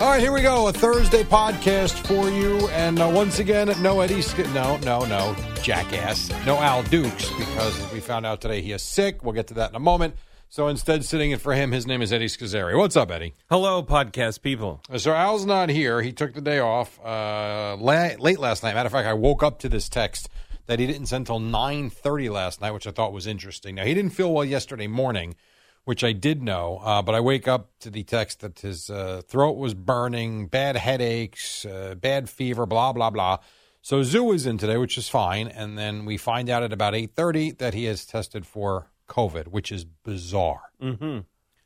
[0.00, 0.66] All right, here we go.
[0.68, 2.66] A Thursday podcast for you.
[2.70, 4.22] And uh, once again, no Eddie.
[4.22, 6.30] Sk- no, no, no, jackass.
[6.46, 9.22] No Al Dukes, because as we found out today, he is sick.
[9.22, 10.14] We'll get to that in a moment.
[10.48, 12.76] So instead, sitting in for him, his name is Eddie Scozzare.
[12.78, 13.34] What's up, Eddie?
[13.50, 14.80] Hello, podcast people.
[14.90, 16.00] Uh, So Al's not here.
[16.00, 18.74] He took the day off uh, la- late last night.
[18.74, 20.30] Matter of fact, I woke up to this text
[20.64, 23.74] that he didn't send until 9.30 last night, which I thought was interesting.
[23.74, 25.36] Now, he didn't feel well yesterday morning,
[25.84, 29.22] which I did know, uh, but I wake up to the text that his uh,
[29.26, 33.38] throat was burning, bad headaches, uh, bad fever, blah, blah, blah.
[33.82, 35.48] So Zoo is in today, which is fine.
[35.48, 39.72] And then we find out at about 8.30 that he has tested for COVID, which
[39.72, 40.70] is bizarre.
[40.82, 41.20] Mm-hmm.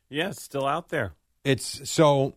[0.09, 1.13] Yeah, it's still out there.
[1.43, 2.35] It's so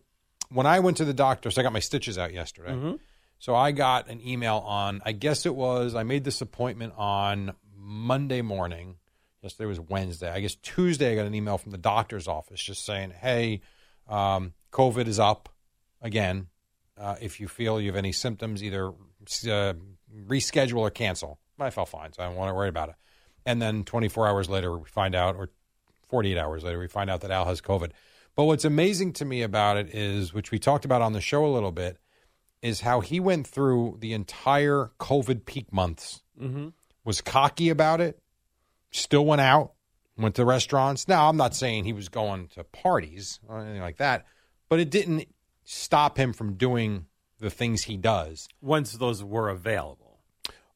[0.49, 2.71] when I went to the doctor, so I got my stitches out yesterday.
[2.71, 2.95] Mm-hmm.
[3.39, 7.53] So I got an email on, I guess it was, I made this appointment on
[7.75, 8.97] Monday morning.
[9.41, 10.29] Yesterday was Wednesday.
[10.31, 13.61] I guess Tuesday I got an email from the doctor's office just saying, hey,
[14.07, 15.49] um, COVID is up
[16.01, 16.47] again.
[16.97, 19.73] Uh, if you feel you have any symptoms, either uh,
[20.27, 21.39] reschedule or cancel.
[21.59, 22.95] I felt fine, so I don't want to worry about it.
[23.45, 25.49] And then 24 hours later, we find out, or
[26.07, 27.91] 48 hours later, we find out that Al has COVID.
[28.35, 31.45] But what's amazing to me about it is, which we talked about on the show
[31.45, 31.97] a little bit,
[32.61, 36.69] is how he went through the entire COVID peak months, Mm-hmm.
[37.03, 38.17] was cocky about it,
[38.91, 39.73] still went out,
[40.17, 41.07] went to restaurants.
[41.07, 44.25] Now, I'm not saying he was going to parties or anything like that,
[44.67, 45.27] but it didn't
[45.63, 47.05] stop him from doing
[47.39, 50.19] the things he does Once those were available.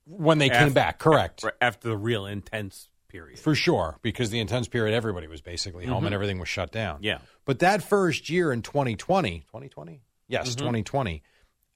[0.06, 0.98] when they came back.
[1.00, 1.44] Correct.
[1.44, 3.38] After, after the real intense period.
[3.40, 7.00] For sure, because the intense period, everybody was basically home and everything was shut down.
[7.02, 7.20] Yeah.
[7.46, 10.02] But that first year in 2020, 2020?
[10.30, 11.22] Yes, 2020,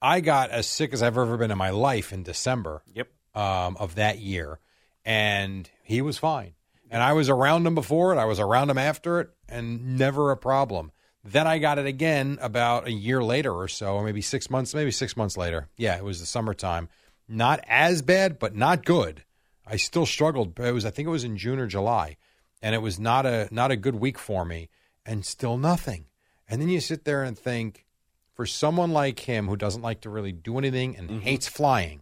[0.01, 3.09] I got as sick as I've ever been in my life in December Yep.
[3.35, 4.59] um, of that year.
[5.05, 6.53] And he was fine.
[6.91, 10.31] And I was around him before it, I was around him after it, and never
[10.31, 10.91] a problem.
[11.23, 14.73] Then I got it again about a year later or so, or maybe six months,
[14.73, 15.69] maybe six months later.
[15.77, 16.89] Yeah, it was the summertime.
[17.27, 19.23] Not as bad, but not good.
[19.65, 20.59] I still struggled.
[20.59, 22.17] It was, I think it was in June or July,
[22.61, 24.69] and it was not a not a good week for me,
[25.05, 26.05] and still nothing.
[26.49, 27.85] And then you sit there and think,
[28.33, 31.19] for someone like him who doesn't like to really do anything and mm-hmm.
[31.19, 32.01] hates flying,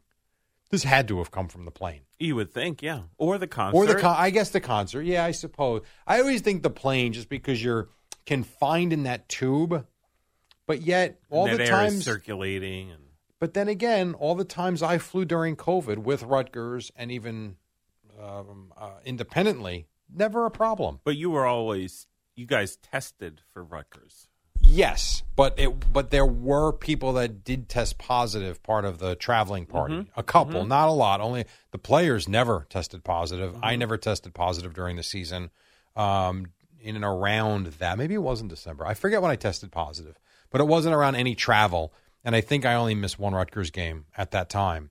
[0.72, 3.02] this had to have come from the plane You would think, yeah.
[3.18, 3.78] Or the concert.
[3.78, 5.03] or the con- I guess the concert.
[5.03, 5.81] Yeah, I suppose.
[6.08, 7.90] I always think the plane, just because you're
[8.26, 9.86] confined in that tube,
[10.68, 12.04] but yet all the times.
[12.04, 12.92] circulating.
[12.92, 13.04] and
[13.40, 17.58] But then again, all the times I flew during COVID with Rutgers and even
[18.22, 21.00] um, uh, independently, never a problem.
[21.04, 24.30] But you were always, you guys tested for Rutgers.
[24.68, 29.66] Yes, but it but there were people that did test positive part of the traveling
[29.66, 29.96] party.
[29.96, 30.20] Mm-hmm.
[30.20, 30.70] A couple, mm-hmm.
[30.70, 31.22] not a lot.
[31.22, 33.56] Only the players never tested positive.
[33.62, 33.80] I mm-hmm.
[33.80, 35.51] never tested positive during the season.
[35.95, 36.48] Um,
[36.81, 38.86] in and around that, maybe it was in December.
[38.86, 40.19] I forget when I tested positive,
[40.51, 41.94] but it wasn't around any travel.
[42.24, 44.89] And I think I only missed one Rutgers game at that time.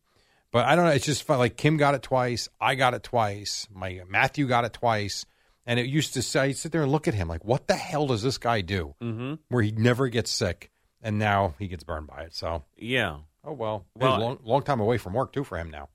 [0.50, 0.92] But I don't know.
[0.92, 1.38] It's just fun.
[1.38, 2.48] like Kim got it twice.
[2.60, 3.66] I got it twice.
[3.74, 5.26] My Matthew got it twice.
[5.66, 7.74] And it used to say, I'd sit there and look at him like, what the
[7.74, 8.94] hell does this guy do?
[9.02, 9.34] Mm-hmm.
[9.48, 10.70] Where he never gets sick,
[11.02, 12.34] and now he gets burned by it.
[12.34, 13.18] So, Yeah.
[13.44, 13.86] oh well.
[13.96, 15.88] Well, long, long time away from work too for him now.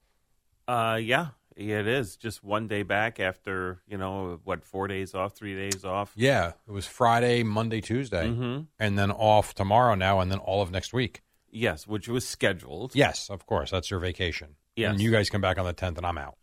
[0.68, 1.28] Uh, yeah.
[1.56, 2.16] It is.
[2.16, 6.14] Just one day back after, you know, what, four days off, three days off?
[6.16, 8.68] Yeah, it was Friday, Monday, Tuesday, Mhm.
[8.80, 11.22] and then off tomorrow now, and then all of next week.
[11.52, 12.96] Yes, which was scheduled.
[12.96, 14.56] Yes, of course, that's your vacation.
[14.78, 14.92] Yes.
[14.92, 16.38] And you guys come back on the 10th, and I'm out.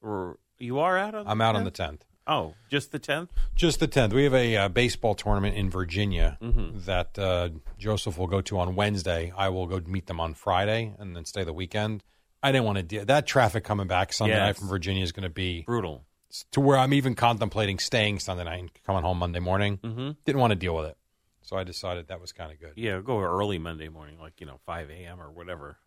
[0.00, 1.26] Or you are out on.
[1.26, 2.02] I'm out on the 10th.
[2.26, 3.30] Oh, just the tenth.
[3.54, 4.12] Just the 10th.
[4.14, 6.78] We have a uh, baseball tournament in Virginia Mm-hmm.
[6.86, 9.32] that uh, Joseph will go to on Wednesday.
[9.36, 12.02] I will go meet them on Friday and then stay the weekend.
[12.42, 15.22] I didn't want to deal that traffic coming back Sunday night from Virginia is going
[15.24, 16.04] to be Brutal.
[16.52, 19.78] to where I'm even contemplating staying Sunday night and coming home Monday morning.
[19.82, 20.10] Mm-hmm.
[20.26, 20.96] Didn't want to deal with it,
[21.42, 22.72] so I decided that was kind of good.
[22.76, 25.20] Yeah, go early Monday morning, like you know, five a.m.
[25.22, 25.78] or whatever.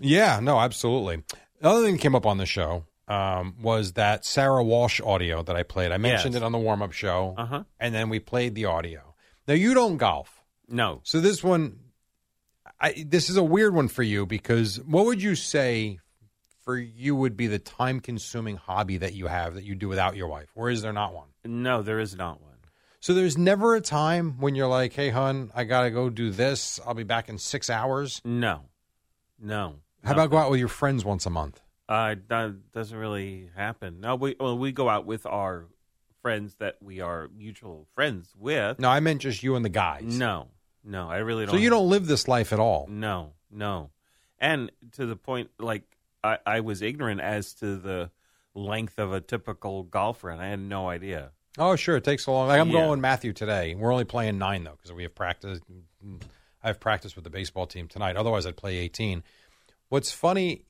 [0.00, 1.22] Yeah, no, absolutely.
[1.60, 5.42] The other thing that came up on the show um, was that Sarah Walsh audio
[5.42, 5.92] that I played.
[5.92, 6.42] I mentioned Yes.
[6.42, 7.64] it on the warm up show, Uh-huh.
[7.78, 9.14] and then we played the audio.
[9.46, 11.78] Now you don't golf, No, so this one,
[12.80, 16.00] I, this is a weird one for you because what would you say
[16.64, 20.16] for you would be the time consuming hobby that you have that you do without
[20.16, 21.28] your wife, or is there not one?
[21.44, 22.50] no, there is not one.
[22.98, 26.80] So there's never a time when you're like, "Hey, hun, I gotta go do this.
[26.84, 28.62] I'll be back in six hours." No,
[29.38, 29.76] no.
[30.02, 31.60] How about go out with your friends once a month?
[31.88, 34.00] Uh, that doesn't really happen.
[34.00, 35.66] No, we well, we go out with our
[36.22, 38.78] friends that we are mutual friends with.
[38.80, 40.02] No, I meant just you and the guys.
[40.18, 40.48] No,
[40.84, 41.54] no, I really don't.
[41.54, 42.86] So you don't live this life at all.
[42.90, 43.90] No, no,
[44.40, 45.84] and to the point, like
[46.24, 48.10] I, I was ignorant as to the
[48.54, 50.40] length of a typical golf round.
[50.42, 51.30] I had no idea.
[51.58, 52.48] Oh, sure, it takes a long.
[52.48, 52.80] Like I'm Yeah.
[52.86, 53.76] going Matthew today.
[53.76, 55.60] We're only playing nine though because we have practice.
[56.64, 58.16] I have practice with the baseball team tonight.
[58.16, 59.22] Otherwise, I'd play 18.
[59.88, 60.64] What's funny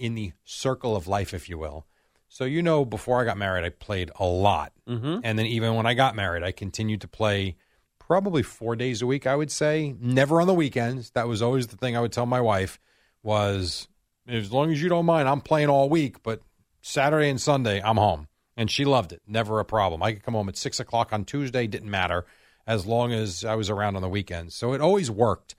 [0.00, 1.86] in the circle of life, if you will.
[2.28, 5.20] So you know, before I got married, I played a lot, Mm-hmm.
[5.24, 7.56] and then even when I got married, I continued to play
[7.98, 9.26] probably four days a week.
[9.26, 11.10] I would say never on the weekends.
[11.10, 12.80] That was always the thing I would tell my wife
[13.22, 13.86] was
[14.26, 16.40] as long as you don't mind, I'm playing all week, but
[16.82, 19.22] Saturday and Sunday I'm home, and she loved it.
[19.26, 20.02] Never a problem.
[20.02, 22.26] I could come home at six o'clock on Tuesday, didn't matter
[22.66, 24.54] as long as I was around on the weekends.
[24.54, 25.54] So it always worked.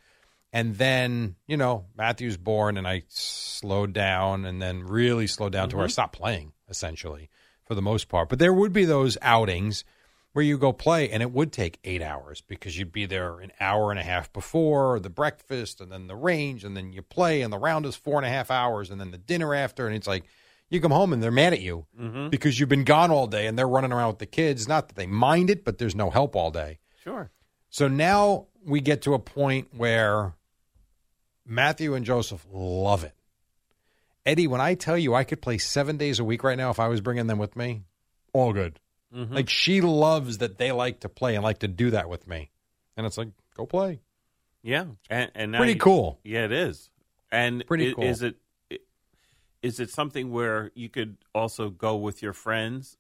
[0.53, 5.69] And then, you know, Matthew's born and I slowed down and then really slowed down
[5.69, 5.91] to where I mm-hmm.
[5.91, 7.29] stopped playing, essentially,
[7.65, 8.27] for the most part.
[8.27, 9.85] But there would be those outings
[10.33, 13.51] where you go play and it would take eight hours because you'd be there an
[13.59, 17.41] hour and a half before the breakfast and then the range and then you play
[17.41, 19.87] and the round is four and a half hours and then the dinner after.
[19.87, 20.23] And it's like,
[20.69, 22.29] you come home and they're mad at you mm-hmm.
[22.29, 24.67] because you've been gone all day and they're running around with the kids.
[24.67, 26.79] Not that they mind it, but there's no help all day.
[27.03, 27.29] Sure.
[27.69, 30.33] So now we get to a point where
[31.45, 33.13] Matthew and Joseph love it.
[34.25, 36.79] Eddie, when I tell you I could play seven days a week right now if
[36.79, 37.81] I was bringing them with me,
[38.33, 38.79] all good.
[39.15, 39.33] Mm-hmm.
[39.33, 42.51] Like she loves that they like to play and like to do that with me.
[42.95, 43.99] And it's like, go play.
[44.63, 46.19] Yeah, and, and Pretty you- cool.
[46.23, 46.89] Yeah, it is.
[47.31, 48.03] And Pretty i- cool.
[48.03, 48.35] Is it
[49.63, 52.97] is it something where you could also go with your friends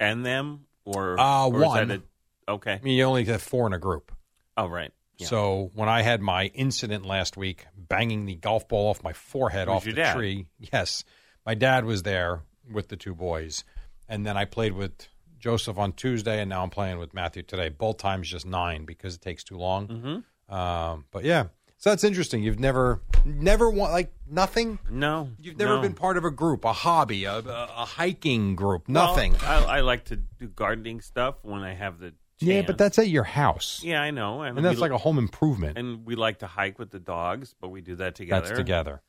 [0.00, 1.88] and them, or Uh, or is one.
[1.88, 2.02] that
[2.48, 2.72] a- okay.
[2.74, 4.10] I mean, you only have four in a group.
[4.56, 4.92] Oh, right.
[5.18, 5.26] Yeah.
[5.26, 9.68] So when I had my incident last week, banging the golf ball off my forehead
[9.68, 10.14] off the dad?
[10.14, 11.04] tree, yes,
[11.46, 12.42] my dad was there
[12.72, 13.64] with the two boys,
[14.08, 17.68] and then I played with Joseph on Tuesday, and now I'm playing with Matthew today.
[17.68, 19.88] Both times just nine because it takes too long.
[19.88, 20.54] Mm-hmm.
[20.54, 21.46] Um, but yeah,
[21.78, 22.44] so that's interesting.
[22.44, 24.78] You've never, never want like nothing.
[24.88, 25.82] no, You've never no.
[25.82, 29.34] been part of a group, a hobby, a, a, a hiking group, Well, nothing.
[29.42, 32.14] I, I like to do gardening stuff when I have the.
[32.46, 32.54] Chance.
[32.54, 34.98] yeah, but that's at your house, yeah, I know, and, and that's we, like a
[34.98, 35.78] home improvement.
[35.78, 38.46] and we like to hike with the dogs, but we do that together.
[38.48, 39.02] that's together.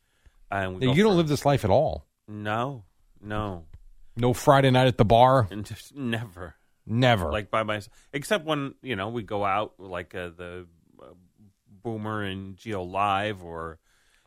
[0.51, 2.05] And we You don't for- live this life at all.
[2.27, 2.83] No,
[3.21, 3.65] no,
[4.15, 5.47] No Friday night at the bar.
[5.51, 6.55] and just never.
[6.85, 7.31] Never.
[7.31, 10.67] like by myself, except when you know we go out like uh, the
[11.01, 11.05] uh,
[11.81, 13.79] Boomer and Gio Live, or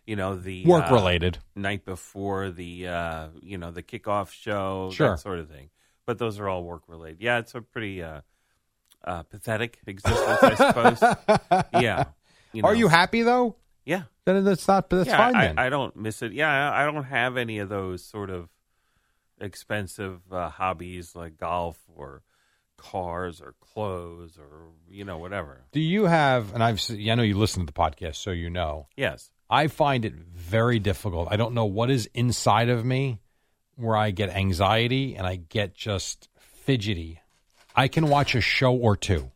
[0.06, 1.38] you know the work uh, related.
[1.54, 5.10] night before the uh, you know the kickoff show, Sure.
[5.10, 5.68] that sort of thing.
[6.06, 7.20] But those are all work related.
[7.20, 8.22] Yeah, it's a pretty uh,
[9.06, 11.64] uh, pathetic existence, I suppose.
[11.82, 12.04] yeah.
[12.52, 13.56] You Are you happy though?
[13.84, 14.02] Yeah.
[14.24, 14.90] Then that's not.
[14.90, 15.58] That's yeah, fine I, then.
[15.58, 16.32] I don't miss it.
[16.32, 18.48] Yeah, I I don't have any of those sort of
[19.40, 22.22] expensive uh, hobbies like golf or
[22.76, 25.64] cars or clothes or you know whatever.
[25.72, 26.52] Do you have?
[26.54, 26.82] And I've.
[26.90, 28.88] I know you listen to the podcast, so you know.
[28.96, 29.30] Yes.
[29.48, 31.28] I find it very difficult.
[31.30, 33.20] I don't know what is inside of me
[33.76, 37.20] where I get anxiety and I get just fidgety.
[37.76, 39.30] I can watch a show or two.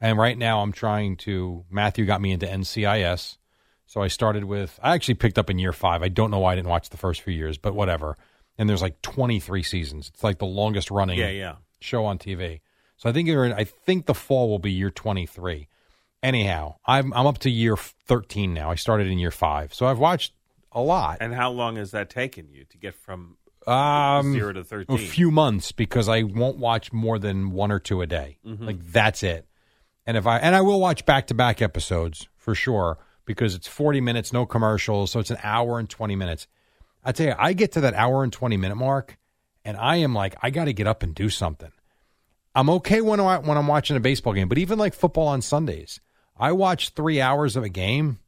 [0.00, 3.38] And right now I'm trying to Matthew got me into NCIS.
[3.86, 6.02] So I started with I actually picked up in year 5.
[6.02, 8.16] I don't know why I didn't watch the first few years, but whatever.
[8.58, 10.10] And there's like 23 seasons.
[10.12, 11.56] It's like the longest running Yeah, yeah.
[11.80, 12.60] show on TV.
[12.98, 15.68] So I think you're in, I think the fall will be year 23.
[16.22, 18.70] Anyhow, I'm I'm up to year 13 now.
[18.70, 19.74] I started in year 5.
[19.74, 20.32] So I've watched
[20.72, 21.18] a lot.
[21.20, 24.96] And how long has that taken you to get from Um zero to thirteen?
[24.96, 28.38] a few months because I won't watch more than one or two a day.
[28.46, 28.64] Mm-hmm.
[28.64, 29.46] Like that's it.
[30.06, 33.66] And if I and I will watch back to back episodes for sure because it's
[33.66, 36.46] 40 minutes, no commercials, so it's an hour and 20 minutes.
[37.04, 39.18] I tell you, I get to that hour and 20 minute mark
[39.66, 41.72] and I am like, I got to get up and do something.
[42.54, 45.42] I'm okay when, I, when I'm watching a baseball game, but even like football on
[45.42, 46.00] Sundays,
[46.38, 48.20] I watch three hours of a game.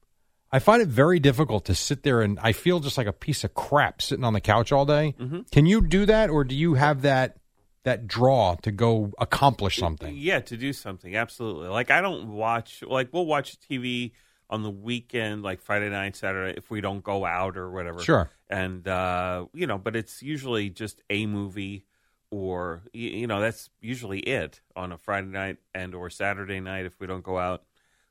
[0.50, 3.44] I find it very difficult to sit there and I feel just like a piece
[3.44, 5.14] of crap sitting on the couch all day.
[5.50, 7.36] Can you do that or do you have that
[7.84, 10.14] that draw to go accomplish something?
[10.16, 11.16] Yeah, to do something.
[11.16, 11.68] Absolutely.
[11.68, 14.12] Like I don't watch like we'll watch TV
[14.50, 18.00] on the weekend, like Friday night, Saturday, if we don't go out or whatever.
[18.00, 18.30] Sure.
[18.48, 21.84] And uh, you know, but it's usually just a movie
[22.30, 26.98] or you know, that's usually it on a Friday night and or Saturday night if
[27.00, 27.64] we don't go out.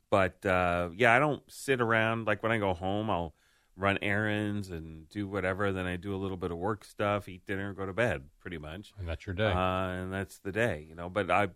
[0.10, 3.34] But uh, yeah, I don't sit around like when I go home, I'll
[3.76, 5.72] run errands and do whatever.
[5.72, 8.58] Then I do a little bit of work stuff, eat dinner, go to bed, pretty
[8.58, 8.94] much.
[8.98, 9.52] And that's your day.
[9.52, 11.10] Uh, and that's the day, you know.
[11.10, 11.50] But I,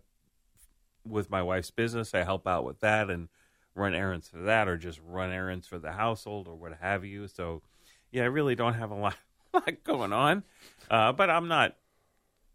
[1.06, 3.28] with my wife's business, I help out with that and
[3.74, 7.26] run errands for that, or just run errands for the household or what have you.
[7.26, 7.62] So,
[8.10, 9.16] yeah, I really don't have a lot,
[9.54, 10.44] lot going on.
[10.90, 11.76] Uh, but I'm not,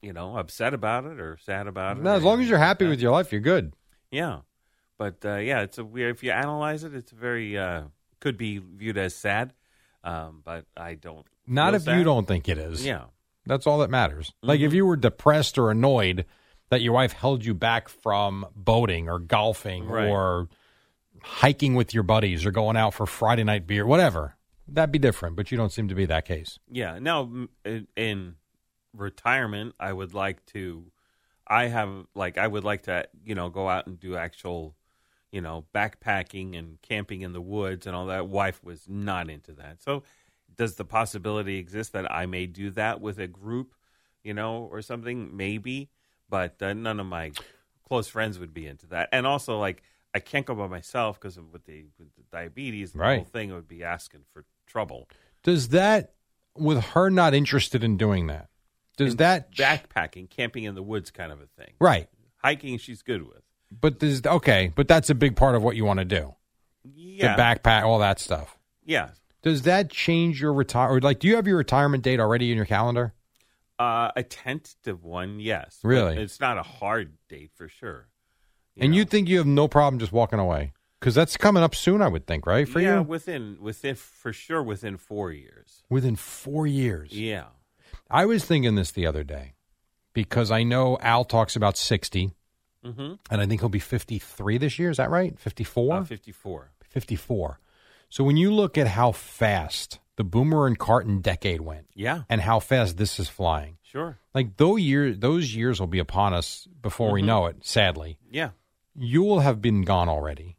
[0.02, 2.04] you know, upset about it or sad about it.
[2.04, 3.74] no, as long as you're happy with your life, you're good.
[4.12, 4.42] Yeah,
[4.98, 6.16] but uh, yeah, it's a weird.
[6.16, 7.84] If you analyze it, it's very uh,
[8.20, 9.54] could be viewed as sad.
[10.04, 11.26] Um, but I don't.
[11.46, 12.86] Not if you don't think it is.
[12.86, 13.06] Yeah.
[13.46, 14.34] That's all that matters.
[14.42, 14.68] Like Mm-hmm.
[14.68, 16.26] if you were depressed or annoyed
[16.70, 20.10] that your wife held you back from boating or golfing Right.
[20.10, 20.50] or
[21.24, 24.36] hiking with your buddies or going out for Friday night beer, whatever,
[24.68, 25.36] that'd be different.
[25.36, 26.60] But you don't seem to be that case.
[26.70, 27.00] Yeah.
[27.00, 27.30] Now,
[27.96, 28.36] in
[28.94, 30.86] retirement, I would like to.
[31.48, 34.76] I have like I would like to you know go out and do actual,
[35.32, 38.28] you know, backpacking and camping in the woods and all that.
[38.28, 39.82] Wife was not into that.
[39.82, 40.04] So,
[40.56, 43.74] does the possibility exist that I may do that with a group,
[44.24, 45.36] you know, or something?
[45.36, 45.90] Maybe,
[46.30, 47.32] but uh, none of my
[47.88, 49.10] close friends would be into that.
[49.12, 49.84] And also, like,
[50.16, 53.16] I can't go by myself because of with the, with the diabetes and the Right.
[53.18, 53.54] whole thing.
[53.54, 55.08] Would be asking for trouble.
[55.44, 56.14] Does that,
[56.56, 58.50] with her not interested in doing that,
[58.98, 61.74] does And that backpacking, camping in the woods kind of a thing.
[61.80, 62.10] right?
[62.38, 63.44] Hiking, she's good with.
[63.72, 64.72] But does okay?
[64.76, 66.34] But that's a big part of what you want to do.
[66.84, 68.58] Yeah, The backpack, all that stuff.
[68.86, 69.10] yeah.
[69.44, 70.90] Does that change your retire?
[70.90, 73.14] Or like, do you have your retirement date already in your calendar?
[73.80, 75.80] Uh, a tentative one, yes.
[75.84, 76.18] Really?
[76.18, 78.08] it's not a hard date for sure.
[78.78, 80.74] and you think you have no problem just walking away?
[81.00, 82.68] Because that's coming up soon, I would think, right?
[82.68, 85.84] For yeah, you, within within for sure within four years.
[85.90, 87.12] within four years.
[87.14, 87.46] Yeah,
[88.10, 89.54] I was thinking this the other day
[90.14, 92.32] because I know Al talks about sixty,
[92.86, 93.14] mm-hmm.
[93.32, 94.90] and I think he'll be fifty-three this year.
[94.90, 95.38] Is that right?
[95.40, 95.94] Fifty-four.
[95.96, 96.72] uh, fifty four.
[96.90, 97.60] 54.
[98.10, 102.42] So when you look at how fast the Boomer and Carton decade went, Yeah, and
[102.42, 104.18] how fast this is flying, sure.
[104.34, 107.26] like those years, those years will be upon us before we Mhm.
[107.26, 107.58] know it.
[107.66, 108.52] Sadly, Yeah,
[108.96, 110.56] you will have been gone already.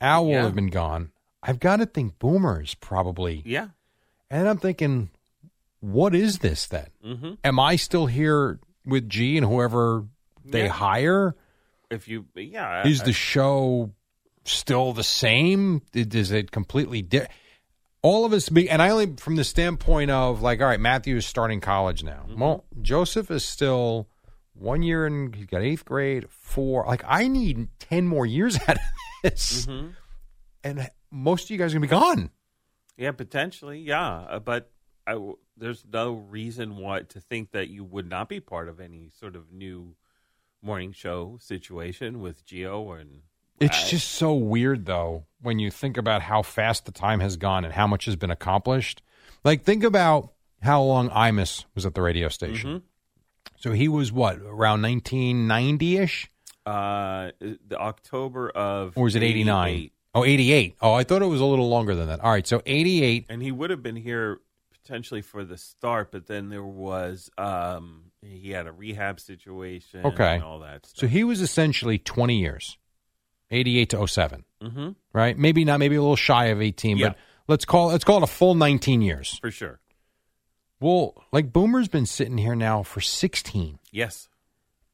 [0.00, 0.42] Al will Yeah.
[0.42, 1.10] have been gone.
[1.42, 3.68] I've got to think Boomer's probably, yeah.
[4.30, 5.08] and I'm thinking,
[5.80, 6.88] what is this then?
[7.04, 7.32] Mm-hmm.
[7.42, 10.04] Am I still here with G and whoever
[10.50, 10.68] they Yeah.
[10.68, 11.34] hire?
[11.90, 13.92] If you, yeah, I- Is the show
[14.44, 15.82] still the same?
[15.94, 17.32] Is it completely different?
[18.02, 21.16] All of us, be, and I only from the standpoint of like, all right, Matthew
[21.16, 22.24] is starting college now.
[22.28, 22.40] Mm-hmm.
[22.40, 24.08] Well, Joseph is still
[24.54, 26.84] one year and he's got eighth grade, four.
[26.86, 28.82] Like, I need 10 more years out of
[29.22, 29.66] this.
[29.66, 29.94] Mhm.
[30.62, 32.30] And most of you guys are going to be gone.
[32.96, 34.08] Yeah, potentially, yeah.
[34.08, 34.70] Uh, but
[35.06, 35.18] I
[35.56, 39.34] there's no reason why to think that you would not be part of any sort
[39.36, 39.94] of new
[40.62, 43.20] morning show situation with Gio and
[43.60, 47.36] It's I- just so weird, though, when you think about how fast the time has
[47.36, 49.00] gone and how much has been accomplished.
[49.44, 50.32] Like, think about
[50.62, 52.80] how long Imus was at the radio station.
[52.80, 52.82] Mhm.
[53.58, 56.30] So he was what around 1990 ish,
[56.66, 59.68] uh, the October of or was it 89?
[59.68, 59.92] 88.
[60.14, 60.76] Oh, 88.
[60.80, 62.20] Oh, I thought it was a little longer than that.
[62.20, 63.26] All right, so 88.
[63.28, 64.40] and he would have been here
[64.82, 70.34] potentially for the start, but then there was um he had a rehab situation, Okay.
[70.36, 72.76] and all that So he was essentially 20 years,
[73.50, 75.36] 88 to 07, hmm right?
[75.38, 77.08] Maybe not, maybe a little shy of 18, Yeah.
[77.10, 77.18] but
[77.48, 79.38] let's call let's call it a full 19 years.
[79.40, 79.80] for sure.
[80.80, 83.78] Well, like Boomer's been sitting here now for 16.
[83.90, 84.28] Yes,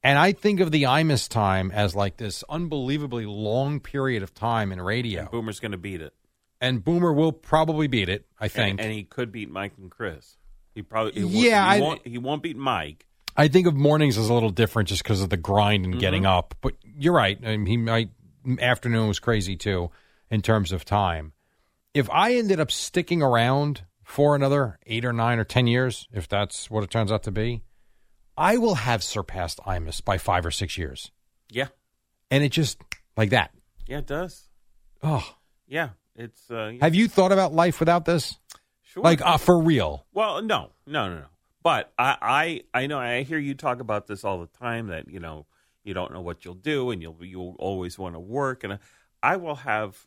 [0.01, 4.71] And I think of the Imus time as like this unbelievably long period of time
[4.71, 5.21] in radio.
[5.21, 6.13] and Boomer's going to beat it.
[6.61, 8.79] And Boomer will probably beat it, I think.
[8.79, 10.37] and, and he could beat Mike and Chris.
[10.73, 13.05] He probably he Yeah, won't, he, I- won't, he won't beat Mike.
[13.35, 16.23] I think of mornings as a little different just because of the grind and getting
[16.23, 16.31] Mm-hmm.
[16.37, 16.55] up.
[16.61, 17.37] But you're right.
[17.43, 18.09] I mean, he might
[18.59, 19.89] afternoon was crazy too
[20.29, 21.33] in terms of time.
[21.93, 26.27] If I ended up sticking around for another eight or nine or ten years, if
[26.27, 27.63] that's what it turns out to be,
[28.37, 31.11] I will have surpassed Imus by five or six years.
[31.49, 31.67] Yeah,
[32.31, 32.79] And it just
[33.15, 33.51] like that.
[33.87, 34.47] yeah, it does.
[35.03, 35.35] Oh,
[35.67, 38.37] Yeah, it's uh, have you thought about life without this?
[38.81, 39.03] Sure.
[39.03, 40.05] Like uh, for real.
[40.13, 41.25] Well, no, no, no, no.
[41.63, 42.17] But I,
[42.73, 44.87] I, I know I hear you talk about this all the time.
[44.87, 45.45] That you know
[45.83, 48.63] you don't know what you'll do, and you'll you'll always want to work.
[48.63, 48.79] And
[49.23, 50.05] I will have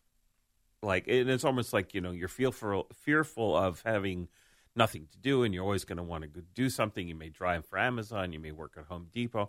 [0.82, 4.28] like and it's almost like you know you're fearful fearful of having
[4.76, 7.08] nothing to do, and you're always going to want to do something.
[7.08, 8.32] You may drive for Amazon.
[8.32, 9.48] You may work at Home Depot.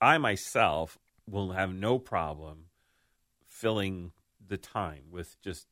[0.00, 0.98] I myself
[1.28, 2.66] will have no problem
[3.48, 4.12] filling
[4.46, 5.66] the time with just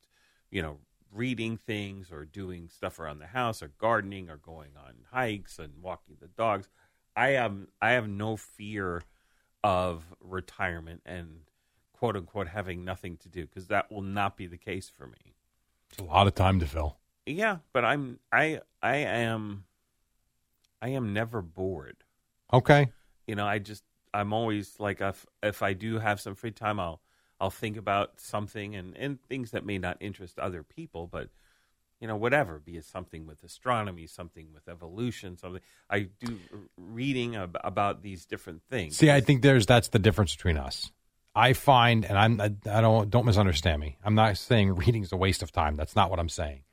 [0.51, 0.79] you know
[1.13, 5.73] reading things or doing stuff around the house or gardening or going on hikes and
[5.81, 6.69] walking the dogs.
[7.15, 9.03] I have I have no fear
[9.63, 11.41] of retirement and
[11.93, 15.35] quote unquote having nothing to do because that will not be the case for me.
[15.89, 16.97] It's a lot of time to fill.
[17.25, 19.65] Yeah, but I'm I I am
[20.81, 21.97] I am never bored.
[22.51, 22.87] Okay.
[23.27, 26.79] You know, I just I'm always like if if I do have some free time,
[26.79, 26.99] I'll
[27.43, 31.27] I'll think about something and and things that may not interest other people, but
[31.99, 35.61] you know, whatever, be it something with astronomy, something with evolution, something.
[35.89, 36.39] I do
[36.77, 38.95] reading ab- about these different things.
[38.95, 40.93] See, I think there's that's the difference between us.
[41.35, 43.97] I find, and I'm I don't don't misunderstand me.
[44.05, 45.75] I'm not saying reading's a waste of time.
[45.75, 46.63] That's not what I'm saying.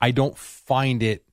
[0.00, 1.26] I don't find it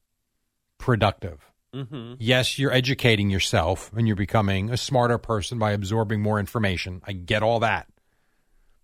[0.78, 1.40] productive.
[1.74, 7.02] hmm Yes, you're educating yourself and you're becoming a smarter person by absorbing more information.
[7.08, 7.88] I get all that.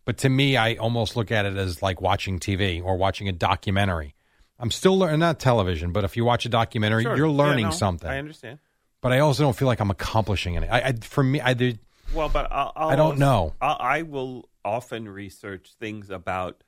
[0.06, 3.32] But to me, I almost look at it as like watching TV or watching a
[3.32, 4.15] documentary.
[4.58, 7.15] I'm still learning, not television, but if you watch a documentary, Sure.
[7.15, 8.10] you're Yeah, learning no, something.
[8.10, 8.60] I understand.
[9.01, 10.74] But I also don't feel like I'm accomplishing anything.
[10.74, 11.79] I, I for me, I did.
[12.13, 13.53] Well, but I'll, I'll I don't also- know.
[13.62, 16.63] I, I will often research things about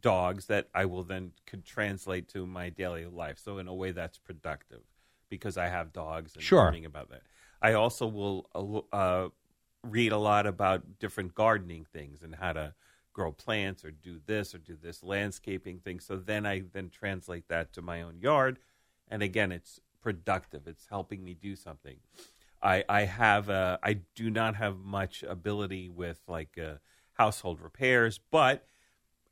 [0.00, 3.38] dogs that I will then could translate to my daily life.
[3.38, 4.80] So in a way, that's productive
[5.28, 6.64] because I have dogs and Sure.
[6.64, 7.22] learning about that.
[7.62, 9.28] I also will uh,
[9.84, 12.74] read a lot about different gardening things and how to
[13.12, 16.00] grow plants or do this or do this landscaping thing.
[16.00, 18.58] So then I then translate that to my own yard,
[19.08, 20.66] and again, it's productive.
[20.66, 21.96] It's helping me do something.
[22.62, 26.74] I I have uh, I do not have much ability with like uh,
[27.12, 28.66] household repairs, but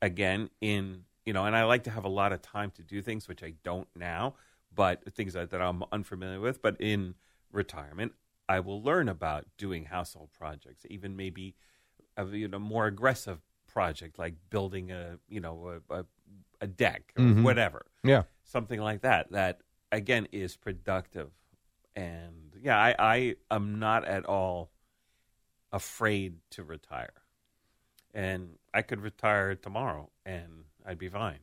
[0.00, 3.00] again, in you know, and I like to have a lot of time to do
[3.00, 4.34] things, which I don't now,
[4.74, 6.60] but things that, that I'm unfamiliar with.
[6.60, 7.14] But in
[7.52, 8.12] retirement,
[8.48, 11.54] I will learn about doing household projects, even maybe
[12.16, 16.04] a you know more aggressive project like building a you know a, a,
[16.60, 17.42] a deck or Mhm.
[17.42, 18.24] whatever Yeah.
[18.44, 21.30] something like that that again is productive
[21.96, 24.70] and yeah i i am not at all
[25.72, 27.14] afraid to retire
[28.12, 31.38] and i could retire tomorrow and i'd be fine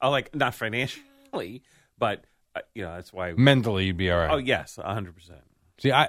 [0.00, 1.62] i like not financially
[1.98, 2.24] but
[2.56, 4.30] uh, you know that's why Mentally, you'd be all right.
[4.30, 5.12] oh yes 100%
[5.78, 6.08] See, I,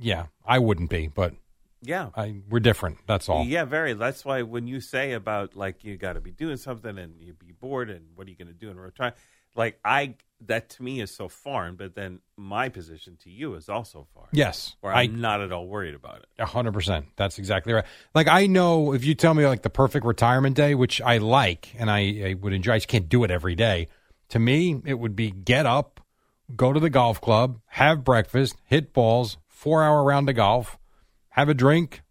[0.00, 1.34] yeah, I wouldn't be, but
[1.80, 2.98] yeah I, we're different.
[3.06, 3.44] That's all.
[3.44, 3.94] Yeah, very.
[3.94, 7.34] That's why when you say about like you got to be doing something and you
[7.34, 9.14] be bored and what are you going to do in retire,
[9.54, 10.14] like I
[10.46, 11.76] that to me is so foreign.
[11.76, 14.30] But then my position to you is also foreign.
[14.32, 16.26] Yes, where I I'm not at all worried about it.
[16.38, 17.06] A hundred percent.
[17.16, 17.84] That's exactly right.
[18.14, 21.74] Like I know if you tell me like the perfect retirement day, which I like
[21.78, 23.88] and I, I would enjoy, I just can't do it every day.
[24.30, 26.00] To me, it would be get up,
[26.54, 30.78] go to the golf club, have breakfast, hit balls, four hour round of golf,
[31.30, 32.02] have a drink,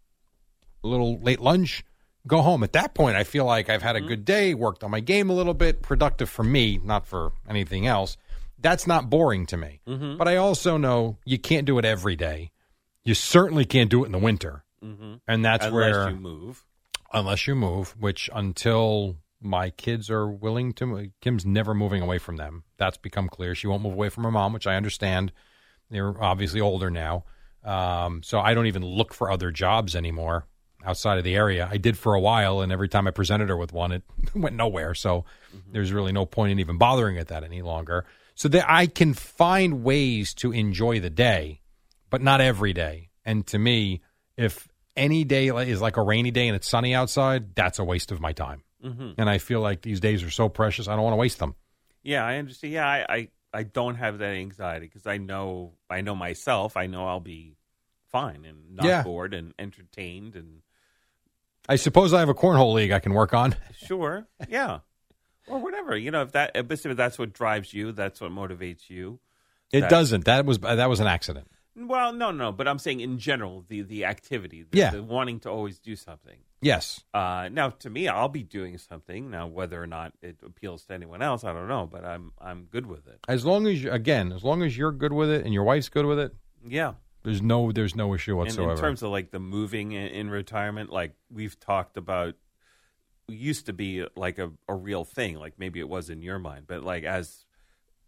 [0.84, 1.84] a little late lunch,
[2.26, 2.62] go home.
[2.62, 5.30] At that point, I feel like I've had a good day, worked on my game
[5.30, 8.16] a little bit, productive for me, not for anything else.
[8.60, 9.80] That's not boring to me.
[9.86, 12.50] But I also know you can't do it every day.
[13.04, 14.64] You certainly can't do it in the winter.
[14.84, 15.14] Mm-hmm.
[15.26, 16.64] And that's Unless where you move.
[17.12, 22.36] unless you move, which until my kids are willing to Kim's never moving away from
[22.36, 22.64] them.
[22.76, 23.54] That's become clear.
[23.54, 25.32] She won't move away from her mom, which I understand.
[25.90, 27.24] They're obviously older now.
[27.64, 30.46] Um, so I don't even look for other jobs anymore
[30.84, 31.68] outside of the area.
[31.70, 34.02] I did for a while, and every time I presented her with one, it
[34.34, 34.94] went nowhere.
[34.94, 35.24] So
[35.70, 38.04] there's really no point in even bothering at that any longer.
[38.34, 41.60] So that I can find ways to enjoy the day,
[42.08, 43.10] but not every day.
[43.24, 44.00] And to me,
[44.36, 48.12] if any day is like a rainy day and it's sunny outside, that's a waste
[48.12, 48.62] of my time.
[48.84, 49.14] Mhm.
[49.18, 51.54] And I feel like these days are so precious, I don't want to waste them.
[52.02, 52.72] Yeah, I understand.
[52.74, 56.76] Yeah, I I, I don't have that anxiety because I know I know myself.
[56.76, 57.56] I know I'll be
[58.06, 59.02] fine and not Yeah.
[59.02, 60.62] bored and entertained and
[61.68, 63.54] I suppose I have a cornhole league I can work on.
[63.76, 64.26] Sure.
[64.48, 64.80] Yeah.
[65.46, 65.96] or whatever.
[65.96, 69.18] You know, if that if if that's what drives you, that's what motivates you.
[69.72, 70.24] It That- doesn't.
[70.26, 71.50] That was that was an accident.
[71.76, 74.90] Well, no, no, but I'm saying in general, the the activity, the, Yeah.
[74.90, 76.38] the wanting to always do something.
[76.60, 77.04] Yes.
[77.14, 79.30] Uh, now, to me, I'll be doing something.
[79.30, 82.64] Now, whether or not it appeals to anyone else, I don't know, but I'm I'm
[82.64, 83.20] good with it.
[83.28, 85.88] As long as you, again, as long as you're good with it and your wife's
[85.88, 86.34] good with it,
[86.66, 86.94] Yeah.
[87.22, 88.72] there's no there's no issue And whatsoever.
[88.72, 92.34] in terms of like the moving in, in retirement, like we've talked about,
[93.28, 95.36] used to be like a, a real thing.
[95.38, 97.44] Like maybe it was in your mind, but like as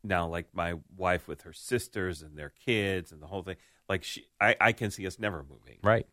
[0.03, 3.57] now like my wife with her sisters and their kids and the whole thing.
[3.89, 5.79] Like she, I, I can see us never moving.
[5.83, 6.07] Right.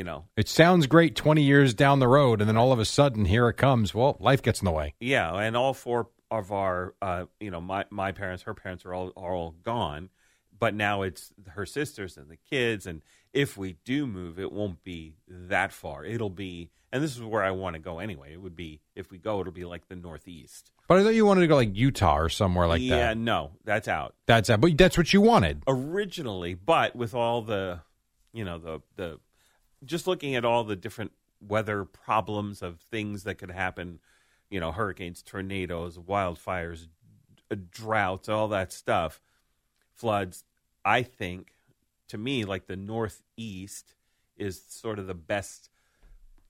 [0.00, 0.24] You know.
[0.34, 3.50] It sounds great 20 years down the road, and then all of a sudden, here
[3.50, 3.94] it comes.
[3.94, 4.94] Well, life gets in the way.
[4.98, 8.94] Yeah, and all four of our, uh, you know, my my parents, her parents are
[8.94, 10.08] all are all gone,
[10.58, 12.86] but now it's her sisters and the kids.
[12.86, 13.02] And
[13.34, 16.02] if we do move, it won't be that far.
[16.02, 18.32] It'll be, and this is where I want to go anyway.
[18.32, 20.70] It would be if we go, it'll be like the Northeast.
[20.88, 23.16] But I thought you wanted to go like Utah or somewhere like yeah, that.
[23.18, 24.62] Yeah, no, that's out That's out.
[24.62, 25.62] But that's what you wanted.
[25.68, 27.80] originally, but with all the,
[28.32, 29.20] you know, the the,
[29.84, 33.98] just looking at all the different weather problems of things that could happen,
[34.50, 36.86] you know, hurricanes, tornadoes, wildfires,
[37.50, 39.20] uh, droughts, all that stuff,
[39.94, 40.44] floods.
[40.84, 41.54] I think,
[42.08, 43.94] to me, like the Northeast
[44.36, 45.69] is sort of the best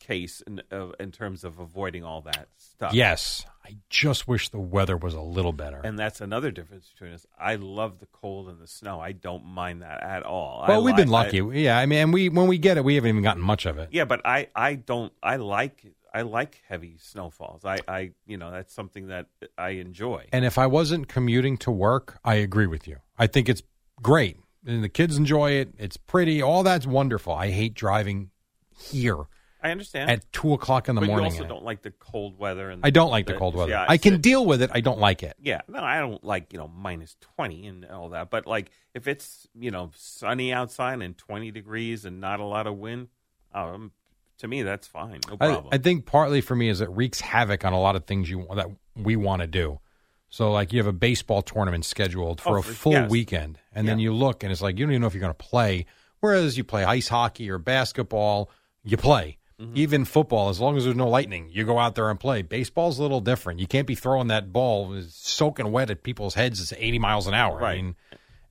[0.01, 2.93] case in uh, in terms of avoiding all that stuff.
[2.93, 3.45] Yes.
[3.65, 5.81] I just wish the weather was a little better.
[5.85, 7.27] And that's another difference between us.
[7.39, 8.99] I love the cold and the snow.
[8.99, 10.65] I don't mind that at all.
[10.67, 11.61] well, I we've been li- I- lucky.
[11.61, 11.79] yeah.
[11.79, 13.91] I mean, and we when we get it, we haven't even gotten much of it.
[13.93, 15.13] yeah, but I, I don't.
[15.23, 17.65] I like I like heavy snowfalls.
[17.65, 20.27] I, I you know that's something that I enjoy.
[20.33, 22.97] And if I wasn't commuting to work, I agree with you.
[23.19, 23.63] I think it's
[24.03, 24.39] great.
[24.67, 25.75] And the kids enjoy it.
[25.79, 26.43] It's pretty.
[26.43, 27.33] All that's wonderful.
[27.35, 28.31] I hate driving
[28.77, 29.27] here
[29.63, 30.11] I understand.
[30.11, 31.27] at two o'clock in the but morning.
[31.33, 32.71] you also don't like the cold weather.
[32.71, 33.71] And I don't like the cold weather.
[33.71, 34.71] Yeah, I can so- deal with it.
[34.73, 35.35] I don't like it.
[35.43, 38.31] Yeah, no, I don't like you know minus twenty and all that.
[38.31, 42.67] But like if it's you know sunny outside and twenty degrees and not a lot
[42.67, 43.09] of wind,
[43.55, 43.93] um,
[44.39, 45.21] to me that's fine.
[45.29, 45.69] No problem.
[45.73, 48.47] I think partly for me is it wreaks havoc on a lot of things you
[48.55, 49.81] that we want to do.
[50.33, 53.11] So like you have a baseball tournament scheduled for Oh, a full yes.
[53.11, 55.35] weekend, and then you look and it's like you don't even know if you're going
[55.35, 55.87] to play.
[56.21, 58.51] Whereas you play ice hockey or basketball,
[58.85, 59.39] you play.
[59.61, 59.77] Mm-hmm.
[59.77, 62.41] Even football, as long as there's no lightning, you go out there and play.
[62.43, 63.61] Baseball's a little different.
[63.61, 67.35] You can't be throwing that ball soaking wet at people's heads at 80 miles an
[67.35, 67.59] hour.
[67.59, 67.77] I Right.
[67.83, 67.97] mean,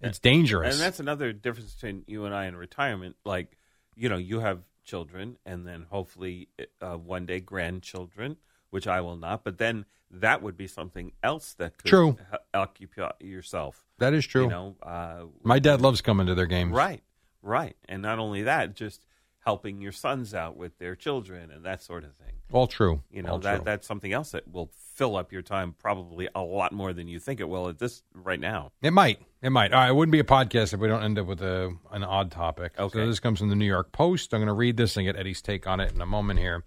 [0.02, 0.76] it's dangerous.
[0.76, 3.16] And that's another difference between you and I in retirement.
[3.26, 3.58] Like,
[3.96, 6.50] you know, you have children, and then hopefully
[6.82, 8.38] uh, one day grandchildren,
[8.70, 9.44] which I will not.
[9.44, 12.18] But then that would be something else that could True.
[12.54, 13.84] occupy yourself.
[13.98, 14.44] that is true.
[14.44, 16.72] You know, uh, My dad loves coming to their games.
[16.72, 17.04] right,
[17.42, 19.06] right, and not only that, just
[19.46, 22.34] helping your sons out with their children and that sort of thing.
[22.52, 23.02] All true.
[23.12, 23.66] You know, All that true.
[23.66, 27.20] that's something else that will fill up your time probably a lot more than you
[27.20, 28.72] think it will at this right now.
[28.82, 29.22] It might.
[29.42, 29.72] It might.
[29.72, 29.90] All right.
[29.90, 32.74] It wouldn't be a podcast if we don't end up with a, an odd topic.
[32.78, 33.00] Okay.
[33.00, 34.34] So this comes from the New York Post.
[34.34, 36.64] I'm going to read this and get Eddie's take on it in a moment here.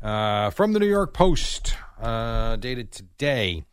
[0.00, 3.64] Uh, from the New York Post, uh, dated today.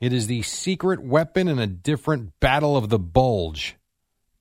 [0.00, 3.74] It is the secret weapon in a different battle of the bulge.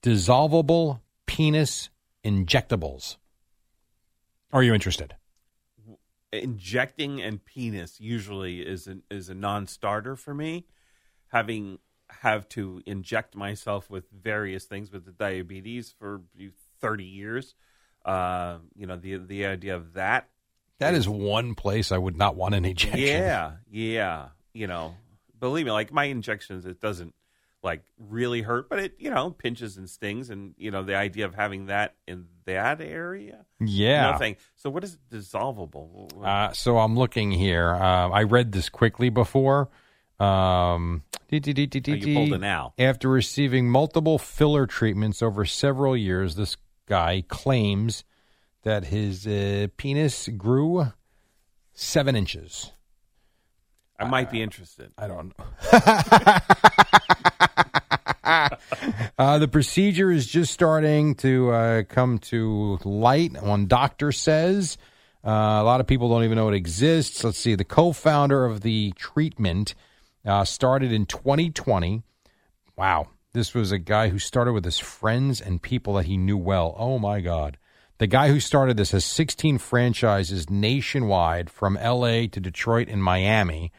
[0.03, 1.89] Dissolvable penis
[2.23, 3.17] injectables.
[4.51, 5.15] Are you interested?
[6.31, 10.65] injecting and penis usually is an, is a non-starter for me.
[11.29, 11.79] Having
[12.09, 16.21] have to inject myself with various things with the diabetes for
[16.79, 17.53] thirty years,
[18.05, 20.29] uh, you know the the idea of that.
[20.79, 23.01] That is one place I would not want an injection.
[23.01, 24.27] Yeah, yeah.
[24.53, 24.95] You know,
[25.39, 27.13] believe me, like my injections, it doesn't
[27.67, 31.25] like really hurt, but it you know pinches and stings, and you know the idea
[31.25, 33.45] of having that in that area.
[33.59, 34.11] Yeah.
[34.11, 34.37] Nothing.
[34.55, 36.09] So what is dissolvable?
[36.23, 37.71] Uh, so I'm looking here.
[37.75, 39.69] Uh, I read this quickly before.
[40.17, 42.73] Um, Oh, you pulled an Al.
[42.79, 46.55] After receiving multiple filler treatments over several years, this
[46.87, 48.05] guy claims
[48.63, 50.93] that his uh, penis grew
[51.73, 52.71] seven inches.
[53.99, 54.91] I might be interested.
[54.97, 55.45] I don't know.
[59.17, 63.41] uh, the procedure is just starting to uh, come to light.
[63.41, 64.77] One doctor says
[65.25, 67.23] uh, a lot of people don't even know it exists.
[67.23, 67.55] Let's see.
[67.55, 69.75] The co-founder of the treatment
[70.25, 72.03] uh, started in 2020.
[72.77, 76.37] Wow, this was a guy who started with his friends and people that he knew
[76.37, 76.75] well.
[76.77, 77.57] Oh my God.
[77.99, 83.71] The guy who started this has 16 franchises nationwide from LA to Detroit and Miami.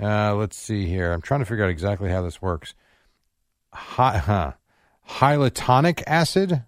[0.00, 1.12] Uh, let's see here.
[1.12, 2.74] I'm trying to figure out exactly how this works.
[3.74, 4.52] Hy- huh.
[5.08, 6.64] Hyaluronic acid,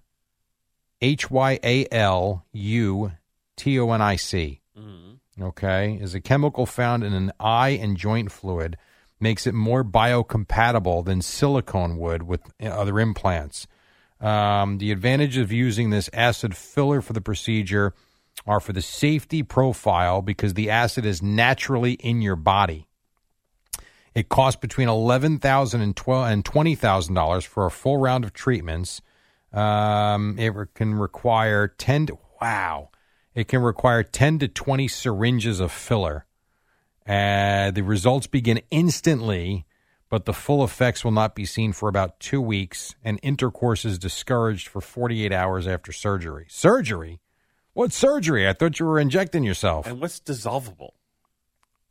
[1.01, 3.13] H Y A L U
[3.57, 4.61] T O N I C.
[5.41, 8.77] Okay, is a chemical found in an eye and joint fluid,
[9.21, 13.67] makes it more biocompatible than silicone would with other implants.
[14.21, 17.95] Um, the advantage of using this acid filler for the procedure
[18.47, 22.89] are for the safety profile because the acid is naturally in your body.
[24.17, 28.25] It costs between eleven thousand and twelve and twenty thousand dollars for a full round
[28.25, 29.03] of treatments.
[29.53, 32.07] Um, it can require ten.
[32.07, 32.89] To, wow,
[33.35, 36.25] it can require ten to twenty syringes of filler.
[37.07, 39.67] Uh, the results begin instantly,
[40.09, 43.85] but but the full effects will not be seen for about two weeks, and intercourse
[43.85, 46.47] is discouraged for 48 hours after surgery.
[46.49, 47.21] Surgery?
[47.75, 48.49] What surgery?
[48.49, 49.87] I thought you were injecting yourself.
[49.87, 50.93] And what's dissolvable?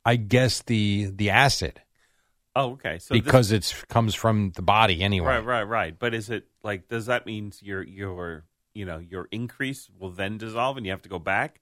[0.04, 1.82] I guess the the acid
[2.56, 3.00] Oh, okay.
[3.00, 5.36] So this- because it comes from the body anyway.
[5.36, 6.00] right, right, right.
[6.00, 6.88] But is it like?
[6.88, 11.02] Does that mean your your you know your increase will then dissolve and you have
[11.04, 11.60] to go back?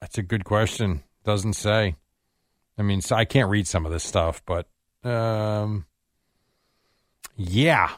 [0.00, 1.02] That's a good question.
[1.24, 1.96] Doesn't say.
[2.76, 4.68] I mean, so I can't read some of this stuff, but
[5.04, 5.86] um,
[7.36, 7.90] yeah.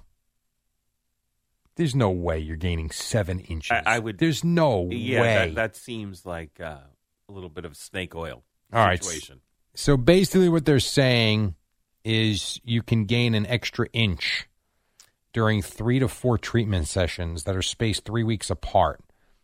[1.76, 3.70] There's no way you're gaining seven inches.
[3.70, 4.18] I, I would.
[4.18, 5.34] There's no yeah, way.
[5.34, 6.78] That, that seems like uh,
[7.28, 9.02] a little bit of snake oil All right.
[9.02, 9.40] situation.
[9.74, 11.54] So basically, what they're saying
[12.04, 14.46] is you can gain an extra inch
[15.32, 19.00] during three to four treatment sessions that are spaced three weeks apart.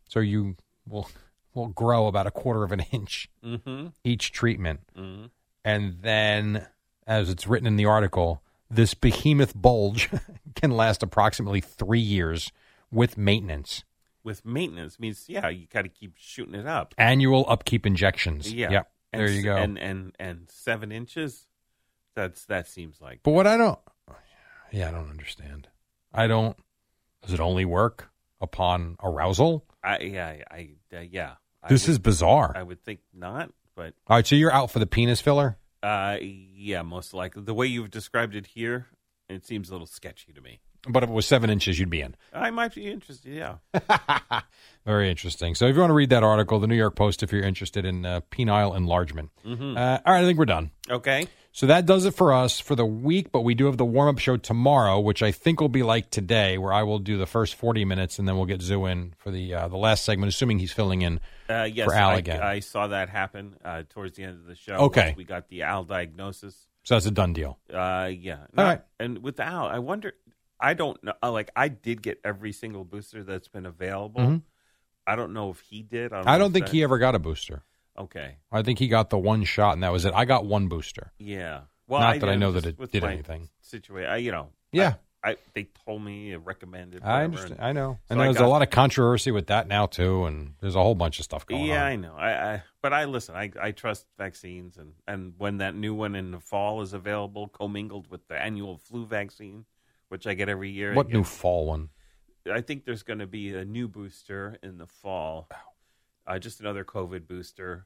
[0.09, 0.57] So you
[0.89, 1.09] will
[1.55, 3.87] will grow about a quarter of an inch Mm-hmm.
[4.05, 5.31] each treatment, Mhm.
[5.65, 6.67] and then,
[7.07, 10.11] as it's written in the article, this behemoth bulge
[10.55, 12.53] can last approximately three years
[12.91, 13.85] with maintenance.
[14.23, 16.95] With maintenance means yeah, you got to keep shooting it up.
[16.99, 18.53] Annual upkeep injections.
[18.53, 18.71] Yeah.
[18.71, 18.91] Yep.
[19.13, 19.57] There you go.
[19.57, 21.47] And and and seven inches.
[22.17, 23.79] That's that seems like But what I don't,
[24.73, 25.69] yeah, I don't understand.
[26.13, 26.57] I don't.
[27.23, 28.09] Does it only work
[28.41, 29.65] upon arousal?
[29.85, 31.35] I yeah I, uh, yeah.
[31.63, 32.53] I This would- is bizarre.
[32.57, 35.59] I would think not, but All right, so you're out for the penis filler.
[35.83, 38.87] uh, yeah, most likely the way you've described it here,
[39.29, 40.61] it seems a little sketchy to me.
[40.89, 42.15] But if it was seven inches, you'd be in.
[42.33, 43.33] I might be interested.
[43.33, 43.57] Yeah.
[44.85, 45.55] Very interesting.
[45.55, 47.85] So if you want to read that article, the New York Post, if you're interested
[47.85, 49.31] in uh, penile enlargement.
[49.45, 49.77] Mhm.
[49.77, 50.71] Uh, all right, I think we're done.
[50.89, 51.27] Okay.
[51.51, 54.11] So that does it for us for the week, but we do have the warm
[54.11, 57.27] up show tomorrow, which I think will be like today, where I will do the
[57.27, 60.29] first 40 minutes and then we'll get Zoo in for the uh, the last segment,
[60.29, 61.19] assuming he's filling in
[61.49, 62.43] Uh, yes, for Al I, again.
[62.43, 64.75] I saw that happen uh, towards the end of the show.
[64.75, 65.15] Okay.
[65.17, 66.67] we got the Al diagnosis.
[66.85, 67.59] so that's a done deal.
[67.73, 68.41] Uh, yeah.
[68.57, 68.83] All right.
[69.01, 70.13] And with Al, I wonder.
[70.61, 71.13] I don't know.
[71.23, 74.21] uh, Like, I did get every single booster that's been available.
[74.23, 74.43] Mhm.
[75.07, 76.13] I don't know if he did.
[76.13, 77.63] I don't, I don't think that- he ever got a booster.
[77.99, 78.37] Okay.
[78.53, 80.13] I think he got the one shot and that was it.
[80.15, 81.13] I got one booster.
[81.19, 81.63] Yeah.
[81.87, 83.49] Well, Not I that I know that it did anything.
[83.61, 84.11] Situation.
[84.11, 84.51] I, you know.
[84.73, 84.95] Yeah.
[85.25, 87.03] I, I they told me it recommended.
[87.05, 87.53] I understand.
[87.59, 87.99] and- I know.
[88.09, 90.95] So And there's a lot of controversy with that now too, and there's a whole
[90.95, 91.79] bunch of stuff going yeah, on.
[91.79, 92.15] Yeah, I know.
[92.17, 93.35] I, I but I listen.
[93.35, 97.49] I I trust vaccines, and and when that new one in the fall is available,
[97.49, 99.65] commingled with the annual flu vaccine,
[100.17, 100.95] which I get every year.
[100.95, 101.91] What new fall one?
[102.51, 105.47] I think there's going to be a new booster in the fall,
[106.27, 107.85] uh, just another COVID booster,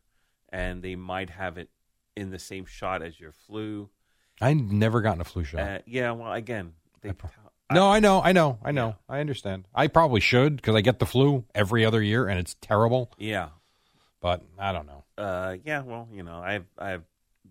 [0.51, 1.71] and they might have it
[2.17, 3.91] in the same shot as your flu.
[4.41, 5.61] I never gotten a flu shot.
[5.61, 7.13] Uh, yeah, well, again, they,
[7.73, 8.95] no, I know, I know, I know.
[9.09, 9.65] I understand.
[9.75, 13.11] I probably should because I get the flu every other year and it's terrible.
[13.19, 13.49] yeah,
[14.21, 15.03] But I don't know.
[15.19, 15.83] uh, yeah.
[15.83, 17.03] Well, you know, I have I have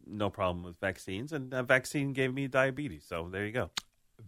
[0.08, 3.72] no problem with vaccines, and a vaccine gave me diabetes, so there you go.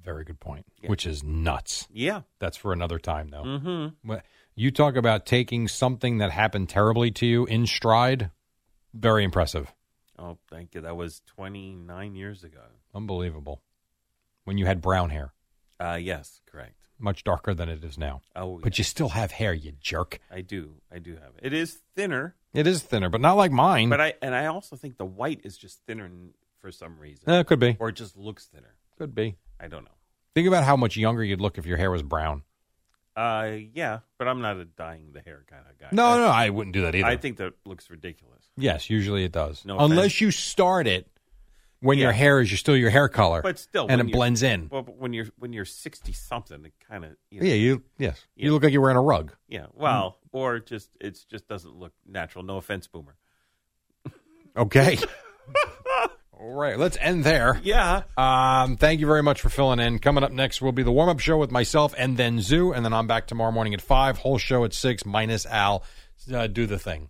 [0.03, 0.65] Very good point.
[0.81, 0.89] Yeah.
[0.89, 1.87] Which is nuts.
[1.91, 2.21] Yeah.
[2.39, 3.43] That's for another time, though.
[3.43, 4.13] Mm-hmm.
[4.55, 8.31] You talk about taking something that happened terribly to you in stride.
[8.93, 9.71] Very impressive.
[10.19, 10.81] Oh, thank you.
[10.81, 12.61] That was 29 years ago.
[12.93, 13.61] Unbelievable.
[14.43, 15.33] When you had brown hair,
[15.79, 16.75] Uh, yes, correct.
[16.99, 18.21] much darker than it is now.
[18.35, 20.19] Oh, But you still have hair, you jerk.
[20.29, 20.81] I do.
[20.91, 21.41] I do have it.
[21.43, 23.89] It is thinner, It is thinner, but not like mine.
[23.89, 26.09] but I and I also think the white is just thinner
[26.59, 27.77] for some reason, Eh, it could be.
[27.79, 28.75] or it just looks thinner.
[28.97, 29.37] Could be.
[29.61, 29.91] I don't know.
[30.33, 32.43] Think about how much younger you'd look if your hair was brown.
[33.15, 35.89] Uh, yeah, but I'm not a dyeing the hair kind of guy.
[35.91, 37.05] No, I, no, I wouldn't do that either.
[37.05, 38.43] I think that looks ridiculous.
[38.57, 39.65] yes, usually it does.
[39.65, 40.21] No Unless offense.
[40.21, 41.07] you start it
[41.81, 44.69] when your hair is still your hair color, But still, and it blends in.
[44.71, 47.83] Well, but when you're when you're 60 something, it kind of you know, yeah, you
[47.97, 48.45] yes, Yeah.
[48.45, 49.33] you look like you're wearing a rug.
[49.49, 49.65] yeah.
[49.73, 52.45] Well, or just it just doesn't look natural.
[52.45, 53.17] No offense, Boomer.
[54.55, 54.97] Okay.
[56.41, 57.59] All right, let's end there.
[57.63, 58.01] Yeah.
[58.17, 59.99] Um, thank you very much for filling in.
[59.99, 62.83] Coming up next will be the warm up show with myself and then Zoo, and
[62.83, 64.17] then I'm back tomorrow morning at five.
[64.17, 65.83] Whole show at six minus Al.
[66.33, 67.09] Uh, do the thing.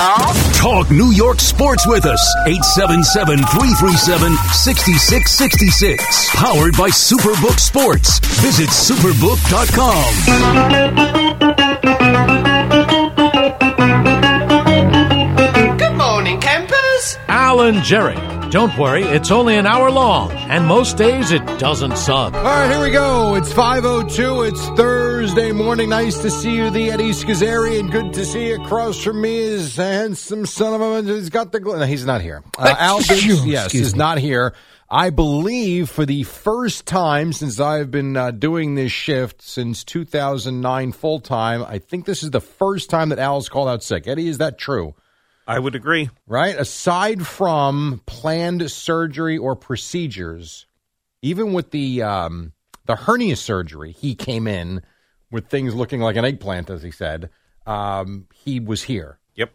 [0.00, 2.22] Talk New York sports with us.
[2.46, 6.30] 877 337 6666.
[6.36, 8.18] Powered by Superbook Sports.
[8.40, 10.10] Visit superbook.com.
[15.78, 17.18] Good morning, campers.
[17.28, 18.16] Alan Jerry.
[18.50, 22.34] Don't worry, it's only an hour long, and most days it doesn't suck.
[22.34, 23.36] All right, here we go.
[23.36, 24.48] It's 5.02.
[24.48, 25.90] It's Thursday morning.
[25.90, 29.38] Nice to see you, the Eddie Scozzare, and good to see you across from me
[29.38, 31.14] is a handsome son of a...
[31.14, 31.60] He's got the...
[31.60, 32.42] No, he's not here.
[32.58, 33.98] Uh, Al Biggs, yes, Excuse is me.
[33.98, 34.52] not here.
[34.90, 40.90] I believe for the first time since I've been uh, doing this shift since 2009
[40.90, 44.08] full time, I think this is the first time that Al's called out sick.
[44.08, 44.96] Eddie, is that true?
[45.46, 46.10] I would agree.
[46.26, 46.54] Right?
[46.56, 50.66] Aside from planned surgery or procedures,
[51.22, 52.52] even with the um,
[52.86, 54.82] the hernia surgery, he came in
[55.30, 57.30] with things looking like an eggplant, as he said.
[57.66, 59.18] Um, he was here.
[59.36, 59.52] Yep.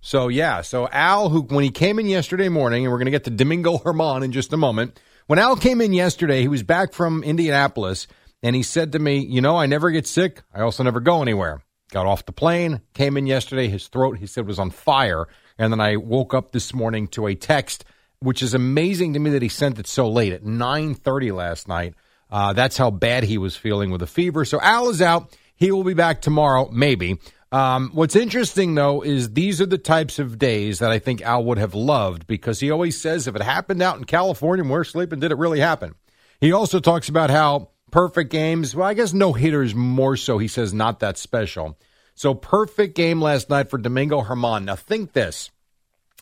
[0.00, 3.12] So yeah, so Al, who when he came in yesterday morning, and we're going to
[3.12, 5.00] get to Domingo Germán in just a moment.
[5.26, 8.06] When Al came in yesterday, he was back from Indianapolis,
[8.42, 10.42] and he said to me, "You know, I never get sick.
[10.54, 13.68] I also never go anywhere." Got off the plane, came in yesterday.
[13.68, 17.26] His throat, he said, was on fire, and then I woke up this morning to
[17.26, 17.84] a text,
[18.20, 21.66] which is amazing to me that he sent it so late at nine thirty last
[21.66, 21.94] night.
[22.30, 24.44] Uh, that's how bad he was feeling with a fever.
[24.44, 25.34] So Al is out.
[25.56, 27.18] He will be back tomorrow, maybe.
[27.50, 31.42] Um, what's interesting, though, is these are the types of days that I think Al
[31.44, 35.20] would have loved because he always says if it happened out in California we're sleeping,
[35.20, 35.94] did it really happen?
[36.38, 40.48] He also talks about how perfect games, well, I guess no hitters more so, he
[40.48, 41.78] says, not that special.
[42.14, 44.64] So perfect game last night for Domingo Germán.
[44.64, 45.50] Now think this,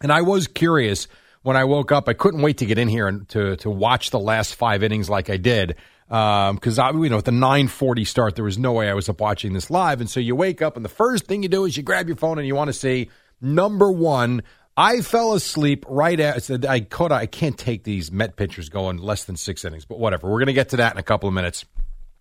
[0.03, 1.09] and I was curious
[1.43, 2.09] when I woke up.
[2.09, 5.09] I couldn't wait to get in here and to to watch the last five innings
[5.09, 5.77] like I did
[6.11, 8.95] um, because I you know at the nine forty start there was no way I
[8.95, 10.01] was up watching this live.
[10.01, 12.17] And so you wake up and the first thing you do is you grab your
[12.17, 14.43] phone and you want to see number one.
[14.77, 16.37] I fell asleep right at.
[16.37, 17.13] I said I caught.
[17.13, 20.29] I can't take these Met pitchers going less than six innings, but whatever.
[20.29, 21.65] We're going to get to that in a couple of minutes.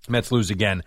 [0.07, 0.83] Mets lose again.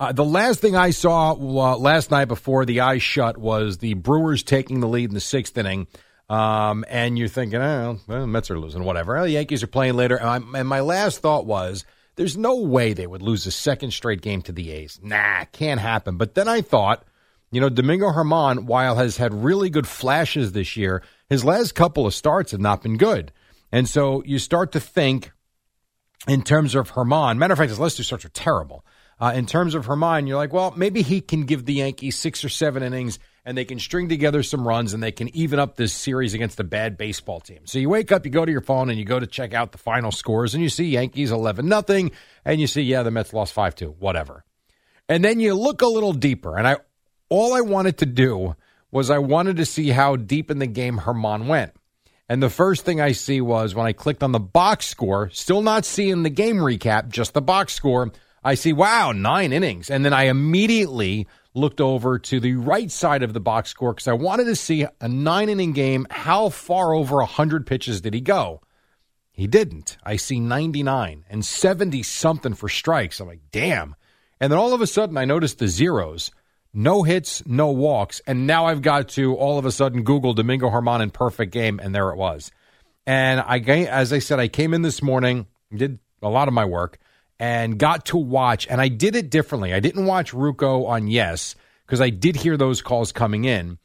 [0.00, 3.94] Uh, the last thing I saw uh, last night before the eyes shut was the
[3.94, 5.86] Brewers taking the lead in the sixth inning.
[6.28, 9.20] Um, and you're thinking, oh, well, Mets are losing, whatever.
[9.20, 10.18] The Yankees are playing later.
[10.18, 11.84] And, and my last thought was,
[12.16, 14.98] there's no way they would lose a second straight game to the A's.
[15.02, 16.16] Nah, can't happen.
[16.16, 17.04] But then I thought,
[17.52, 22.06] you know, Domingo Germán, while has had really good flashes this year, his last couple
[22.06, 23.30] of starts have not been good.
[23.70, 25.32] And so you start to think
[26.26, 27.36] in terms of Germán.
[27.36, 28.84] Matter of fact, his last two starts are terrible.
[29.20, 32.42] Uh, in terms of Germán, you're like, well, maybe he can give the Yankees six
[32.42, 35.76] or seven innings and they can string together some runs and they can even up
[35.76, 37.60] this series against a bad baseball team.
[37.64, 39.72] So you wake up, you go to your phone and you go to check out
[39.72, 42.12] the final scores and you see Yankees 11 nothing
[42.44, 44.44] and you see, yeah, the Mets lost 5 2, whatever.
[45.08, 46.56] And then you look a little deeper.
[46.56, 46.76] And I,
[47.32, 48.56] all I wanted to do
[48.90, 51.72] was I wanted to see how deep in the game Germán went.
[52.28, 55.62] And the first thing I see was when I clicked on the box score, still
[55.62, 58.12] not seeing the game recap, just the box score.
[58.44, 59.88] I see, wow, nine innings.
[59.88, 64.08] And then I immediately looked over to the right side of the box score because
[64.08, 66.06] I wanted to see a nine inning game.
[66.10, 68.60] How far over 100 pitches did he go?
[69.30, 69.96] He didn't.
[70.04, 73.20] I see 99 and 70 something for strikes.
[73.20, 73.96] I'm like, damn.
[74.38, 76.30] And then all of a sudden, I noticed the zeros
[76.74, 78.20] no hits, no walks.
[78.26, 81.80] And now I've got to all of a sudden Google Domingo Germán in perfect game,
[81.82, 82.50] and there it was.
[83.06, 86.64] And I, as I said, I came in this morning, did a lot of my
[86.64, 86.98] work,
[87.38, 88.66] and got to watch.
[88.68, 89.74] And I did it differently.
[89.74, 93.78] I didn't watch Ruocco on Yes because I did hear those calls coming in.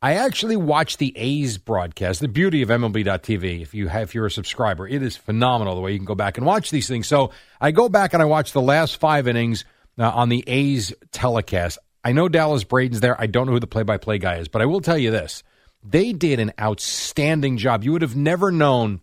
[0.00, 2.18] I actually watched the A's broadcast.
[2.18, 5.80] The beauty of MLB.tv, if you have, if you're a subscriber, it is phenomenal the
[5.80, 7.06] way you can go back and watch these things.
[7.06, 9.64] So I go back and I watch the last five innings
[9.98, 11.78] uh, on the A's telecast.
[12.04, 13.20] I know Dallas Braden's there.
[13.20, 15.42] I don't know who the play-by-play guy is, but I will tell you this:
[15.82, 17.84] they did an outstanding job.
[17.84, 19.00] You would have never known.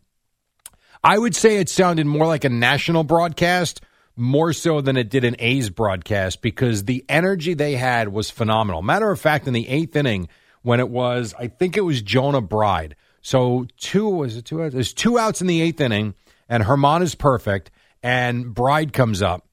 [1.04, 3.82] I would say it sounded more like a national broadcast,
[4.18, 8.82] more so than it did an A's broadcast, because the energy they had was phenomenal.
[8.82, 10.28] Matter of fact, in the eighth inning,
[10.62, 12.98] when it was, I think it was Jonah Bride.
[13.22, 14.74] So two was it two outs?
[14.74, 16.16] There's two outs in the eighth inning,
[16.50, 17.72] and Germán is perfect,
[18.04, 19.48] and Bride comes up,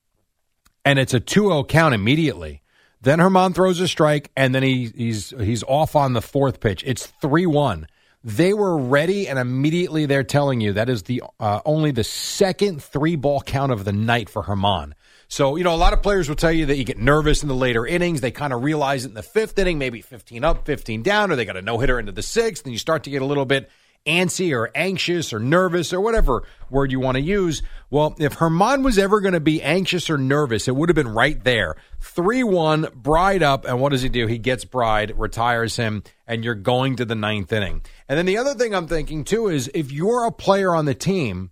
[0.84, 2.62] and it's a 2-0 count immediately.
[3.06, 6.82] Then Germán throws a strike, and then he, he's he's off on the fourth pitch.
[6.84, 7.86] It's three one.
[8.24, 12.82] They were ready, and immediately they're telling you that is the uh, only the second
[12.82, 14.94] three ball count of the night for Germán.
[15.28, 17.48] So, you know, a lot of players will tell you that you get nervous in
[17.48, 18.22] the later innings.
[18.22, 21.36] They kind of realize it in the fifth inning, maybe 15 up, 15 down, or
[21.36, 23.46] they got a no hitter into the sixth, and you start to get a little
[23.46, 23.70] bit
[24.06, 27.62] antsy or anxious or nervous or whatever word you want to use.
[27.90, 31.12] Well, if Germán was ever going to be anxious or nervous, it would have been
[31.12, 31.76] right there.
[32.00, 34.26] 3 1, Bride up, and what does he do?
[34.26, 37.82] He gets Bride, retires him, and you're going to the ninth inning.
[38.08, 40.94] And then the other thing I'm thinking too is if you're a player on the
[40.94, 41.50] team,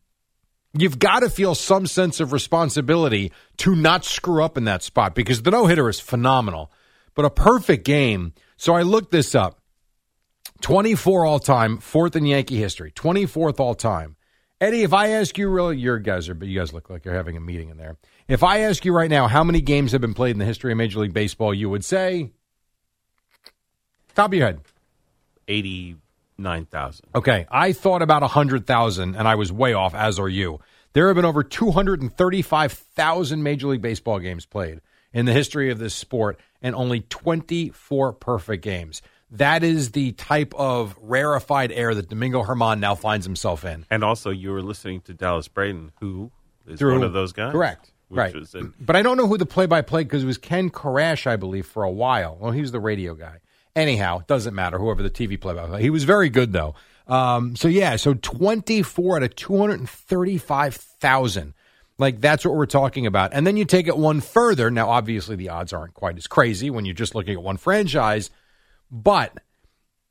[0.76, 5.14] you've got to feel some sense of responsibility to not screw up in that spot
[5.14, 6.70] because the no hitter is phenomenal.
[7.14, 8.34] But a perfect game.
[8.56, 9.60] So I looked this up
[10.64, 14.16] 24 all time, fourth in Yankee history, 24th all time.
[14.62, 17.12] Eddie, if I ask you, really, your guys are, but you guys look like you're
[17.12, 17.98] having a meeting in there.
[18.28, 20.72] If I ask you right now how many games have been played in the history
[20.72, 22.30] of Major League Baseball, you would say,
[24.14, 24.60] top of your head,
[25.48, 27.08] 89,000.
[27.14, 30.60] Okay, I thought about 100,000 and I was way off as are you.
[30.94, 34.80] There have been over 235,000 Major League Baseball games played
[35.12, 39.02] in the history of this sport and only 24 perfect games.
[39.34, 43.84] That is the type of rarefied air that Domingo Germán now finds himself in.
[43.90, 46.30] And also, you were listening to Dallas Braden, who
[46.66, 47.52] is Through- one of those guys.
[47.52, 47.90] Correct.
[48.08, 48.34] Which right.
[48.34, 50.70] was in- but I don't know who the play by play because it was Ken
[50.70, 52.36] Korach, I believe, for a while.
[52.40, 53.38] Well, he was the radio guy.
[53.74, 55.82] Anyhow, it doesn't matter, whoever the TV play by play.
[55.82, 56.76] He was very good, though.
[57.08, 61.54] Um, so, yeah, so 24 out of 235,000.
[61.98, 63.32] Like, that's what we're talking about.
[63.32, 64.70] And then you take it one further.
[64.70, 68.30] Now, obviously, the odds aren't quite as crazy when you're just looking at one franchise,
[68.94, 69.36] but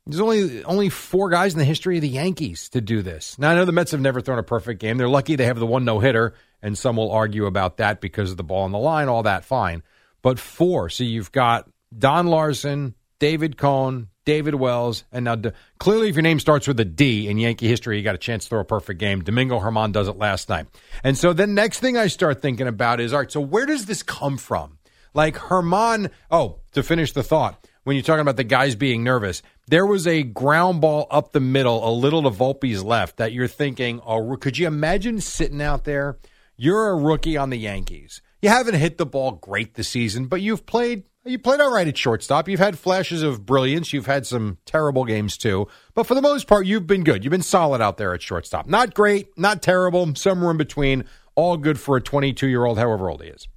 [0.06, 3.38] there's only only four guys in the history of the Yankees to do this.
[3.38, 4.98] Now I know the Mets have never thrown a perfect game.
[4.98, 8.30] They're lucky they have the one no hitter, and some will argue about that because
[8.30, 9.82] of the ball on the line, all that fine.
[10.20, 10.90] But four.
[10.90, 15.36] So you've got Don Larsen, David Cone, David Wells, and now
[15.78, 18.44] clearly if your name starts with a D in Yankee history, you got a chance
[18.44, 19.22] to throw a perfect game.
[19.22, 20.66] Domingo Germán does it last night.
[21.02, 23.86] And so the next thing I start thinking about is all right, so where does
[23.86, 24.78] this come from?
[25.14, 29.42] Like Germán, oh, to finish the thought, when you're talking about the guys being nervous,
[29.68, 33.46] there was a ground ball up the middle, a little to Volpe's left, that you're
[33.46, 36.18] thinking, oh, could you imagine sitting out there?
[36.56, 38.20] You're a rookie on the Yankees.
[38.42, 41.88] You haven't hit the ball great this season, but you've played you played all right
[41.88, 42.50] at shortstop.
[42.50, 43.94] You've had flashes of brilliance.
[43.94, 47.24] You've had some terrible games too, but for the most part, you've been good.
[47.24, 48.66] You've been solid out there at shortstop.
[48.66, 51.04] Not great, not terrible, somewhere in between.
[51.34, 53.48] All good for a 22 year old, however old he is.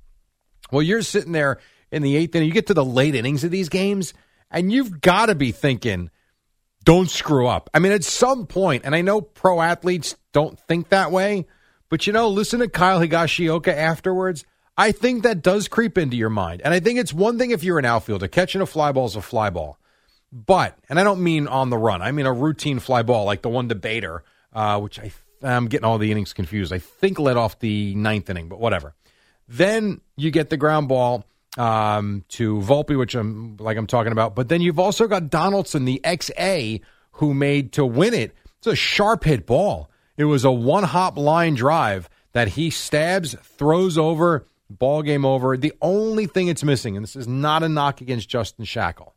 [0.71, 1.59] Well, you're sitting there
[1.91, 2.47] in the eighth inning.
[2.47, 4.13] You get to the late innings of these games,
[4.51, 6.09] and you've got to be thinking,
[6.83, 7.69] don't screw up.
[7.73, 11.45] I mean, at some point, and I know pro athletes don't think that way,
[11.89, 14.45] but you know, listen to Kyle Higashioka afterwards.
[14.77, 16.61] I think that does creep into your mind.
[16.63, 19.15] And I think it's one thing if you're an outfielder, catching a fly ball is
[19.15, 19.79] a fly ball.
[20.31, 23.41] But, and I don't mean on the run, I mean a routine fly ball like
[23.41, 24.23] the one debater,
[24.53, 25.11] uh, which I,
[25.41, 26.71] I'm getting all the innings confused.
[26.71, 28.93] I think led off the ninth inning, but whatever.
[29.47, 31.25] Then you get the ground ball
[31.57, 34.35] um, to Volpe, which I'm like I'm talking about.
[34.35, 36.81] But then you've also got Donaldson, the XA,
[37.13, 38.33] who made to win it.
[38.59, 39.89] It's a sharp hit ball.
[40.15, 45.57] It was a one hop line drive that he stabs, throws over, ball game over.
[45.57, 49.11] The only thing it's missing, and this is not a knock against Justin Shackil,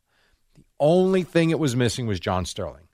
[0.55, 2.87] the only thing it was missing was John Sterling,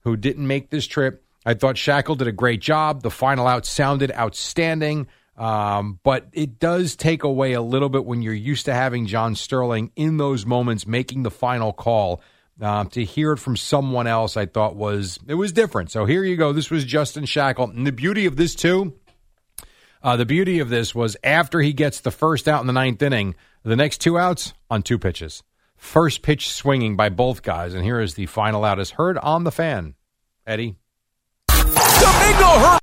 [0.00, 1.24] who didn't make this trip.
[1.44, 3.02] I thought Shackil did a great job.
[3.02, 5.08] The final out sounded outstanding.
[5.36, 9.34] Um, but it does take away a little bit when you're used to having John
[9.34, 12.20] Sterling in those moments making the final call.
[12.60, 15.90] Um, to hear it from someone else, I thought was it was different.
[15.90, 16.52] So here you go.
[16.52, 18.94] This was Justin Shackil, and the beauty of this too.
[20.02, 23.00] Uh, the beauty of this was after he gets the first out in the ninth
[23.02, 25.42] inning, the next two outs on two pitches.
[25.76, 29.44] First pitch swinging by both guys, and here is the final out as heard on
[29.44, 29.94] the fan.
[30.46, 30.76] Eddie.
[31.48, 32.78] Domingo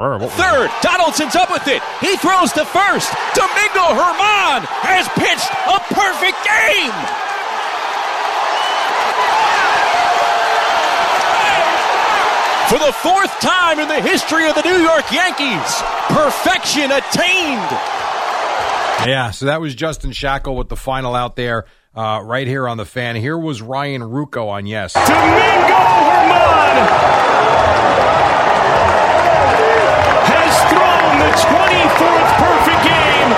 [0.00, 1.82] Third, Donaldson's up with it.
[2.00, 3.12] He throws to first.
[3.36, 6.96] Domingo Germán has pitched a perfect game.
[12.70, 17.68] For the fourth time in the history of the New York Yankees, perfection attained.
[19.10, 21.64] Yeah, so that was Justin Shackil with the final out there
[21.96, 23.16] uh, right here on the fan.
[23.16, 24.92] Here was Ryan Ruocco on Yes.
[24.94, 25.10] Domingo
[25.74, 27.29] Germán
[31.20, 33.30] the 24th perfect game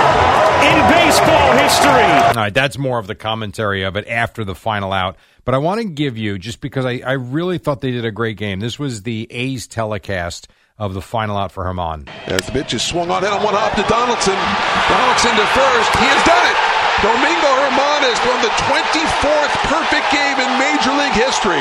[0.70, 2.10] in baseball history.
[2.30, 5.16] All right, that's more of the commentary of it after the final out.
[5.44, 8.12] But I want to give you, just because I, I really thought they did a
[8.12, 10.46] great game, this was the A's telecast
[10.78, 12.08] of the final out for Germán.
[12.26, 14.38] As the pitch is swung on in on one hop to Donaldson.
[14.86, 15.90] Donaldson to first.
[15.98, 16.58] He has done it.
[17.02, 21.58] Domingo Germán has won the 24th perfect game in Major League history,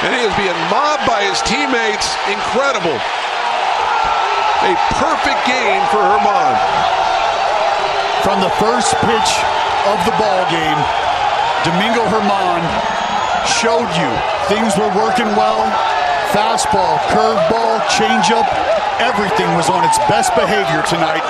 [0.00, 2.16] and he is being mobbed by his teammates.
[2.32, 2.96] Incredible.
[4.58, 6.54] A perfect game for Germán.
[8.26, 9.30] From the first pitch
[9.86, 10.78] of the ball game,
[11.62, 12.62] Domingo Germán
[13.46, 14.10] showed you
[14.50, 15.62] things were working well.
[16.34, 18.46] Fastball, curveball, changeup,
[18.98, 21.22] everything was on its best behavior tonight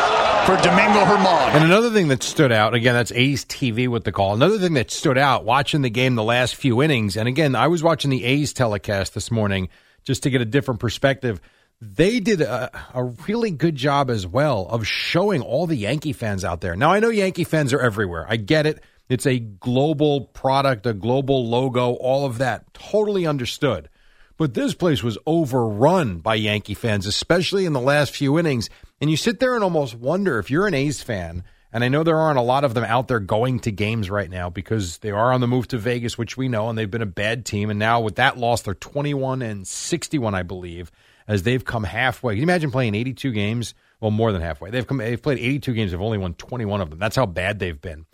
[0.47, 1.55] for Domingo Germán.
[1.55, 4.33] And another thing that stood out, again, that's A's TV with the call.
[4.33, 7.67] Another thing that stood out watching the game the last few innings, and again, I
[7.69, 9.69] was watching the A's telecast this morning
[10.05, 11.43] just to get a different perspective.
[11.81, 16.45] They did a, a really good job as well of showing all the Yankee fans
[16.45, 16.75] out there.
[16.75, 18.27] Now, I know Yankee fans are everywhere.
[18.29, 18.83] I get it.
[19.09, 22.75] It's a global product, a global logo, all of that.
[22.75, 23.89] Totally understood.
[24.37, 28.71] But this place was overrun by Yankee fans, especially in the last few innings.
[29.01, 32.03] And you sit there and almost wonder if you're an A's fan, and I know
[32.03, 35.11] there aren't a lot of them out there going to games right now because they
[35.11, 37.71] are on the move to Vegas, which we know, and they've been a bad team.
[37.71, 40.91] And now with that loss, they're 21 and 61, I believe,
[41.29, 42.33] as they've come halfway.
[42.33, 43.75] Can you imagine playing 82 games?
[44.01, 44.71] Well, more than halfway.
[44.71, 44.99] They've come.
[44.99, 45.91] They've played 82 games.
[45.93, 46.99] They've only won 21 of them.
[46.99, 48.07] That's how bad they've been.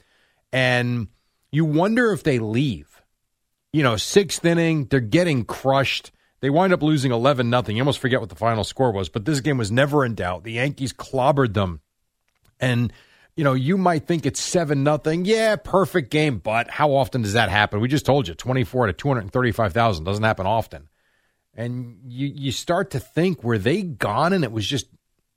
[0.52, 1.08] And
[1.50, 3.02] you wonder if they leave.
[3.72, 6.12] You know, sixth inning, they're getting crushed.
[6.40, 7.76] They wind up losing 11 nothing.
[7.76, 10.44] You almost forget what the final score was, but this game was never in doubt.
[10.44, 11.80] The Yankees clobbered them.
[12.60, 12.92] And
[13.36, 15.24] you know, you might think it's 7 nothing.
[15.24, 17.80] Yeah, perfect game, but how often does that happen?
[17.80, 20.88] We just told you 24 to 235,000 doesn't happen often.
[21.56, 24.86] And you you start to think were they gone and it was just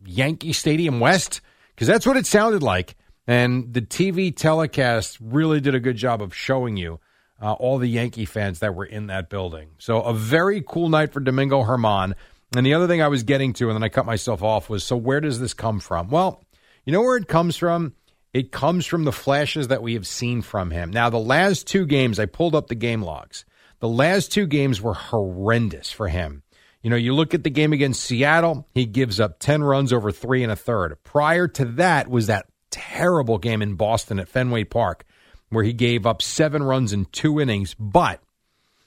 [0.05, 1.41] Yankee Stadium West
[1.76, 2.95] because that's what it sounded like.
[3.28, 6.99] And the TV telecast really did a good job of showing you
[7.41, 9.70] uh, all the Yankee fans that were in that building.
[9.78, 12.13] So a very cool night for Domingo Germán.
[12.55, 14.84] And the other thing I was getting to, and then I cut myself off, was
[14.84, 16.09] so where does this come from?
[16.09, 16.41] Well,
[16.86, 17.93] you know where it comes from?
[18.34, 20.91] It comes from the flashes that we have seen from him.
[20.91, 23.45] Now, the last two games, I pulled up the game logs.
[23.80, 26.43] The last two games were horrendous for him.
[26.82, 30.11] You know, you look at the game against Seattle, he gives up 10 runs over
[30.11, 30.97] three and a third.
[31.03, 35.03] Prior to that was that terrible game in Boston at Fenway Park
[35.49, 37.73] where he gave up seven runs in two innings.
[37.73, 38.21] But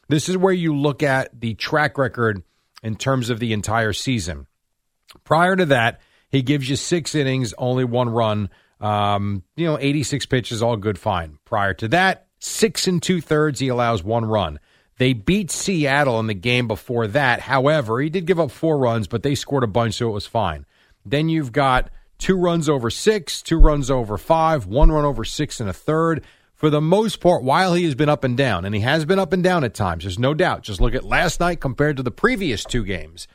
[0.08, 2.42] this is where you look at the track record
[2.82, 4.46] in terms of the entire season.
[5.24, 8.50] Prior to that, he gives you six innings, only one run.
[8.80, 11.38] Um, you know, 86 pitches, all good, fine.
[11.44, 14.58] Prior to that, six and two thirds, he allows one run.
[15.00, 17.40] They beat Seattle in the game before that.
[17.40, 20.26] However, he did give up four runs, but they scored a bunch, so it was
[20.26, 20.66] fine.
[21.06, 21.88] Then you've got
[22.18, 26.22] two runs over six, two runs over five, one run over six and a third.
[26.54, 29.18] For the most part, while he has been up and down, and he has been
[29.18, 30.64] up and down at times, there's no doubt.
[30.64, 33.26] Just look at last night compared to the previous two games.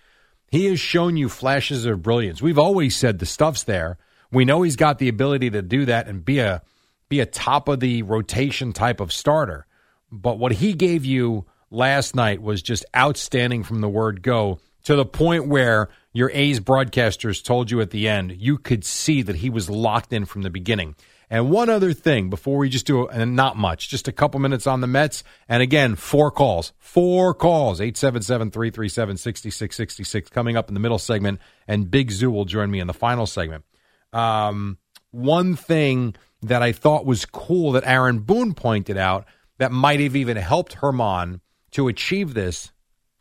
[0.51, 2.43] He has shown you flashes of brilliance.
[2.43, 3.97] We've always said the stuff's there.
[4.31, 6.61] We know he's got the ability to do that and be a
[7.09, 9.65] be a top of the rotation type of starter.
[10.11, 14.95] But what he gave you last night was just outstanding from the word go to
[14.95, 19.37] the point where your A's broadcasters told you at the end you could see that
[19.37, 20.95] he was locked in from the beginning.
[21.29, 24.67] And one other thing before we just do, and not much, just a couple minutes
[24.67, 25.23] on the Mets.
[25.49, 31.39] And again, four calls, four calls, 877 337 6666 coming up in the middle segment.
[31.67, 33.65] And Big Zoo will join me in the final segment.
[34.13, 34.77] Um,
[35.09, 39.25] one thing that I thought was cool that Aaron Boone pointed out
[39.57, 41.39] that might have even helped Germán
[41.75, 42.71] to achieve this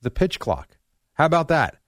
[0.02, 0.76] the pitch clock.
[1.14, 1.78] How about that?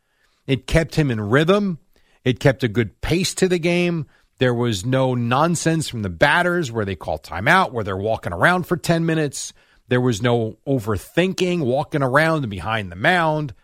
[0.48, 1.78] It kept him in rhythm,
[2.24, 4.06] it kept a good pace to the game.
[4.38, 8.66] There was no nonsense from the batters where they call timeout, where they're walking around
[8.66, 9.52] for 10 minutes.
[9.86, 13.54] There was no overthinking, walking around and behind the mound.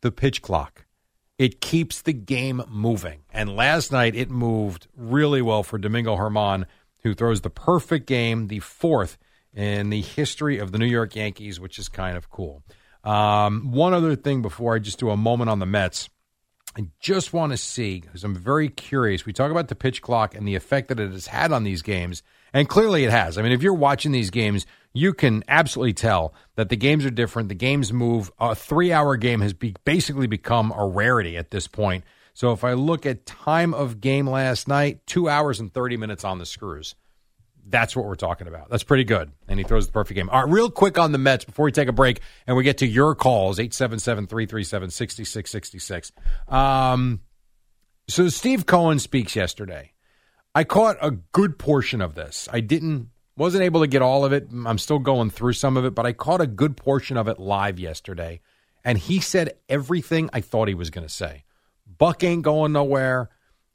[0.00, 0.84] The pitch clock.
[1.38, 3.20] It keeps the game moving.
[3.32, 6.66] And last night it moved really well for Domingo Germán,
[7.04, 9.16] who throws the perfect game, the fourth
[9.54, 12.62] in the history of the New York Yankees, which is kind of cool.
[13.04, 16.08] Um, one other thing before I just do a moment on the Mets.
[16.76, 19.26] I just want to see because I'm very curious.
[19.26, 21.82] We talk about the pitch clock and the effect that it has had on these
[21.82, 22.22] games,
[22.52, 23.36] and clearly it has.
[23.36, 27.10] I mean, if you're watching these games, you can absolutely tell that the games are
[27.10, 27.48] different.
[27.48, 28.30] The games move.
[28.38, 32.04] A three-hour game has be- basically become a rarity at this point.
[32.34, 36.24] So if I look at time of game last night, two hours and 30 minutes
[36.24, 36.94] on the screws.
[37.70, 38.70] That's what we're talking about.
[38.70, 39.30] That's pretty good.
[39.46, 40.30] And he throws the perfect game.
[40.30, 42.78] All right, real quick on the Mets before we take a break and we get
[42.78, 46.12] to your calls 877 337 6666.
[46.48, 47.20] Um,
[48.08, 49.92] so Steve Cohen speaks yesterday.
[50.54, 52.48] I caught a good portion of this.
[52.50, 54.48] I didn't, wasn't able to get all of it.
[54.50, 57.38] I'm still going through some of it, but I caught a good portion of it
[57.38, 58.40] live yesterday.
[58.82, 61.44] And he said everything I thought he was going to say.
[61.98, 63.28] Buck ain't going nowhere.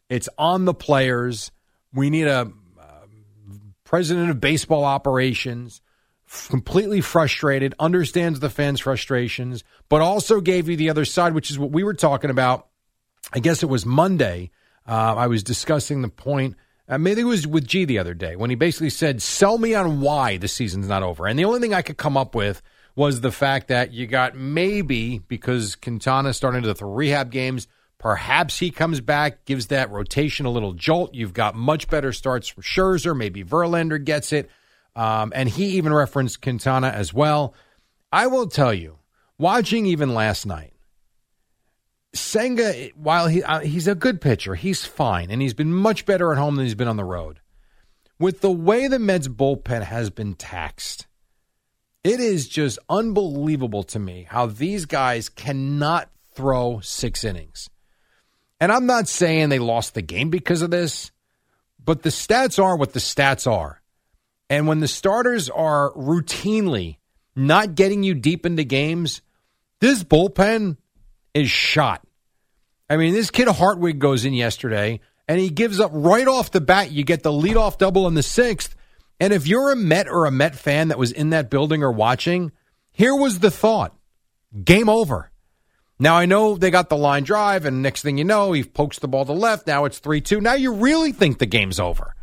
[0.10, 1.52] It's on the players.
[1.94, 2.52] We need a
[3.94, 5.80] president of baseball operations,
[6.50, 11.60] completely frustrated, understands the fans' frustrations, but also gave you the other side, which is
[11.60, 12.70] what we were talking about.
[13.34, 14.50] I guess it was Monday.
[14.88, 16.56] Uh, I was discussing the point.
[16.90, 19.76] Uh, maybe it was with G the other day when he basically said, "Sell me
[19.76, 22.64] on why the season's not over." And the only thing I could come up with
[22.96, 27.68] was the fact that you got maybe because Quintana starting to rehab games.
[28.04, 31.14] Perhaps he comes back, gives that rotation a little jolt.
[31.14, 33.16] You've got much better starts from Scherzer.
[33.16, 34.50] Maybe Verlander gets it.
[34.94, 37.54] Um, and he even referenced Quintana as well.
[38.12, 38.98] I will tell you,
[39.38, 40.74] watching even last night,
[42.14, 46.34] Senga, while he uh, he's a good pitcher, he's fine, and he's been much better
[46.34, 47.40] at home than he's been on the road.
[48.20, 51.08] With the way the Mets bullpen has been taxed,
[52.04, 57.70] it is just unbelievable to me how these guys cannot throw six innings.
[58.60, 61.12] And I'm not saying they lost the game because of this,
[61.84, 63.82] but the stats are what the stats are.
[64.50, 66.98] And when the starters are routinely
[67.36, 69.22] not getting you deep into games,
[69.80, 70.78] this bullpen
[71.34, 72.06] is shot.
[72.90, 76.62] I mean, this kid Hartwig goes in yesterday and he gives up right off the
[76.62, 76.92] bat.
[76.92, 78.76] You get the leadoff double in the sixth.
[79.20, 81.92] And if you're a Met or a Met fan that was in that building or
[81.92, 82.52] watching,
[82.92, 83.96] here was the thought
[84.64, 85.32] game over.
[86.00, 89.00] Now, I know they got the line drive, and next thing you know, he pokes
[89.00, 89.68] the ball to left.
[89.68, 90.42] Now it's 3 2.
[90.42, 92.16] Now you really think the game's over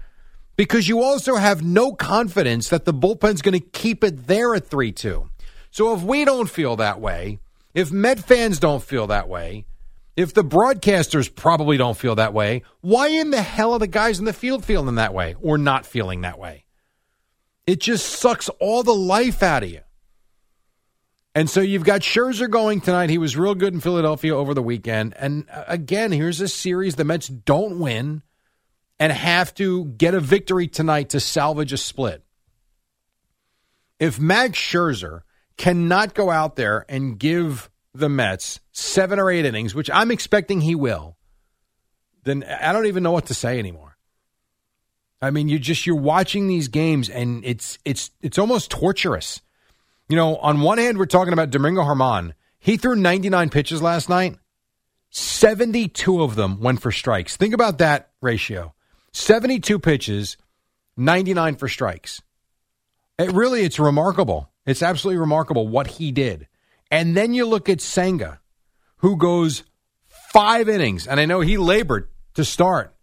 [0.56, 4.68] because you also have no confidence that the bullpen's going to keep it there at
[4.68, 5.30] 3 2.
[5.70, 7.38] So if we don't feel that way,
[7.72, 9.64] if Met fans don't feel that way,
[10.16, 14.18] if the broadcasters probably don't feel that way, why in the hell are the guys
[14.18, 16.64] in the field feeling that way or not feeling that way?
[17.66, 19.80] It just sucks all the life out of you.
[21.34, 23.08] And so you've got Scherzer going tonight.
[23.08, 25.14] He was real good in Philadelphia over the weekend.
[25.16, 28.22] And uh, again, here's a series the Mets don't win
[28.98, 32.24] and have to get a victory tonight to salvage a split.
[34.00, 35.22] If Max Scherzer
[35.56, 40.60] cannot go out there and give the Mets seven or eight innings, which I'm expecting
[40.60, 41.16] he will,
[42.24, 43.96] then I don't even know what to say anymore.
[45.22, 49.42] I mean, you just you're watching these games and it's it's it's almost torturous.
[50.10, 52.32] You know, on one hand, we're talking about Domingo Germán.
[52.58, 54.36] He threw 99 pitches last night.
[55.10, 57.36] 72 of them went for strikes.
[57.36, 58.74] Think about that ratio.
[59.12, 60.36] 72 pitches,
[60.96, 62.20] 99 for strikes.
[63.20, 64.50] It really, it's remarkable.
[64.66, 66.48] It's absolutely remarkable what he did.
[66.90, 68.40] And then you look at Senga,
[68.96, 69.62] who goes
[70.08, 72.96] five innings, and I know he labored to start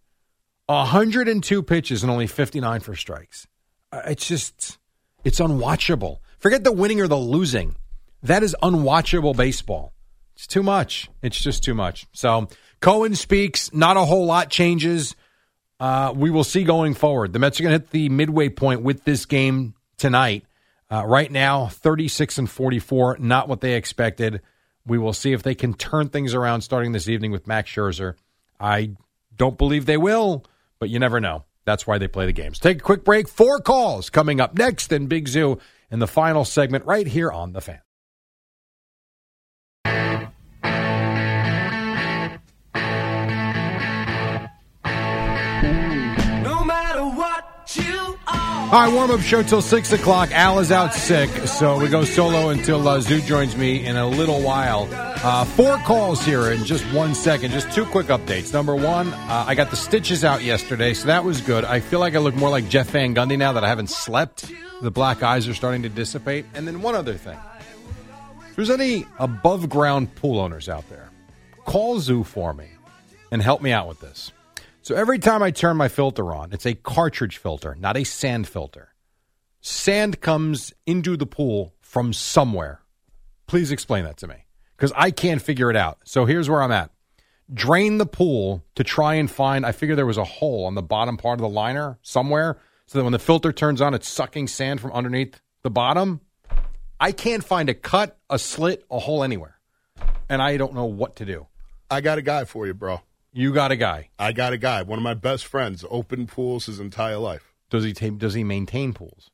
[0.66, 3.46] 102 pitches and only 59 for strikes.
[3.90, 4.76] Uh, It's just,
[5.24, 6.18] it's unwatchable.
[6.38, 7.74] Forget the winning or the losing.
[8.22, 9.92] That is unwatchable baseball.
[10.34, 11.10] It's too much.
[11.22, 12.06] It's just too much.
[12.12, 12.48] So
[12.80, 13.72] Cohen speaks.
[13.72, 15.16] Not a whole lot changes.
[15.80, 17.32] Uh, we will see going forward.
[17.32, 20.44] The Mets are going to hit the midway point with this game tonight.
[20.90, 24.40] Uh, right now, 36 and 44, not what they expected.
[24.86, 28.14] We will see if they can turn things around starting this evening with Max Scherzer.
[28.58, 28.92] I
[29.36, 30.44] don't believe they will,
[30.78, 31.44] but you never know.
[31.64, 32.58] That's why they play the games.
[32.58, 33.28] Take a quick break.
[33.28, 35.58] Four calls coming up next in Big Zoo
[35.90, 37.87] in the final segment right here on The Fan.
[48.70, 50.30] All right, warm up show till 6 o'clock.
[50.30, 54.06] Al is out sick, so we go solo until uh, Zoo joins me in a
[54.06, 54.86] little while.
[54.92, 57.52] Uh, four calls here in just one second.
[57.52, 58.52] Just two quick updates.
[58.52, 61.64] Number one, uh, I got the stitches out yesterday, so that was good.
[61.64, 64.52] I feel like I look more like Jeff Van Gundy now that I haven't slept.
[64.82, 66.44] The black eyes are starting to dissipate.
[66.52, 67.38] And then one other thing.
[68.50, 71.08] If there's any above ground pool owners out there,
[71.64, 72.68] call Zoo for me
[73.32, 74.30] and help me out with this.
[74.82, 78.48] So every time I turn my filter on, it's a cartridge filter, not a sand
[78.48, 78.94] filter.
[79.60, 82.80] Sand comes into the pool from somewhere.
[83.46, 85.98] Please explain that to me because I can't figure it out.
[86.04, 86.90] So here's where I'm at.
[87.52, 90.82] Drain the pool to try and find, I figure there was a hole on the
[90.82, 94.48] bottom part of the liner somewhere so that when the filter turns on, it's sucking
[94.48, 96.20] sand from underneath the bottom.
[97.00, 99.58] I can't find a cut, a slit, a hole anywhere.
[100.28, 101.46] And I don't know what to do.
[101.90, 103.00] I got a guy for you, bro.
[103.38, 104.08] You got a guy.
[104.18, 104.82] I got a guy.
[104.82, 105.84] One of my best friends.
[105.88, 107.54] Opened pools his entire life.
[107.70, 109.30] Does he ta- does he maintain pools?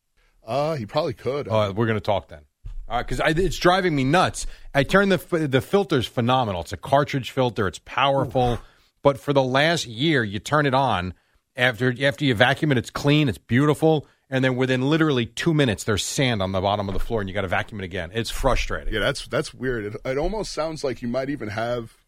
[0.46, 1.48] Uh, he probably could.
[1.48, 2.42] Uh, we're going to talk then.
[2.86, 4.46] All right, because it's driving me nuts.
[4.74, 6.60] I turn the f- the filter's phenomenal.
[6.60, 7.66] It's a cartridge filter.
[7.66, 8.60] It's powerful,
[9.02, 11.14] but for the last year, you turn it on
[11.56, 12.76] after after you vacuum it.
[12.76, 13.30] It's clean.
[13.30, 17.00] It's beautiful, and then within literally two minutes, there's sand on the bottom of the
[17.00, 18.10] floor, and you got to vacuum it again.
[18.12, 18.92] It's frustrating.
[18.92, 19.86] Yeah, that's that's weird.
[19.86, 22.03] It, it almost sounds like you might even have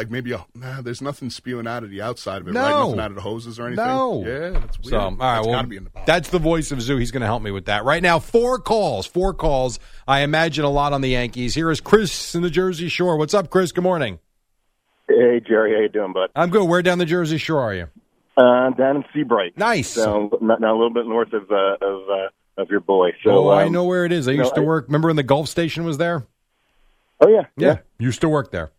[0.00, 2.62] like maybe a, nah, there's nothing spewing out of the outside of it, No.
[2.62, 2.70] right?
[2.70, 3.84] Nothing out of the hoses or anything.
[3.84, 4.24] No.
[4.26, 4.86] Yeah, that's weird.
[4.86, 6.96] So, all right, That's well, gotta be in the that's the voice of Zoo.
[6.96, 7.84] He's going to help me with that.
[7.84, 9.78] Right now, four calls, four calls.
[10.08, 11.54] I imagine a lot on the Yankees.
[11.54, 13.18] Here is Chris in the Jersey Shore.
[13.18, 13.72] What's up, Chris?
[13.72, 14.20] Good morning.
[15.06, 16.30] Hey Jerry, how you doing, bud?
[16.34, 16.66] I'm good.
[16.66, 17.88] Where down the Jersey Shore are you?
[18.38, 19.58] Uh, down in Seabright.
[19.58, 19.88] Nice.
[19.88, 23.10] So not, not a little bit north of uh, of uh, of your boy.
[23.22, 24.28] So oh, I um, know where it is.
[24.28, 24.86] I used know, to work.
[24.86, 26.24] Remember when the Gulf Station was there?
[27.20, 28.70] Oh yeah, Yeah, used to work there.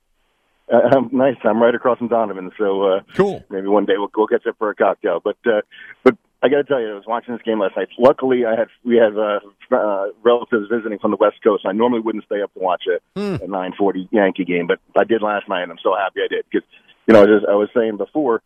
[0.71, 1.35] Uh, um, nice.
[1.43, 3.43] I'm right across from Donovan, so uh, cool.
[3.49, 5.19] Maybe one day we'll we'll catch up for a cocktail.
[5.23, 5.61] But uh,
[6.03, 7.89] but I got to tell you, I was watching this game last night.
[7.99, 9.39] Luckily, I had we had uh,
[9.75, 11.65] uh, relatives visiting from the West Coast.
[11.67, 13.35] I normally wouldn't stay up to watch a, Hmm.
[13.43, 16.45] a 9:40 Yankee game, but I did last night, and I'm so happy I did
[16.51, 16.67] because
[17.07, 18.41] you know as I was saying before.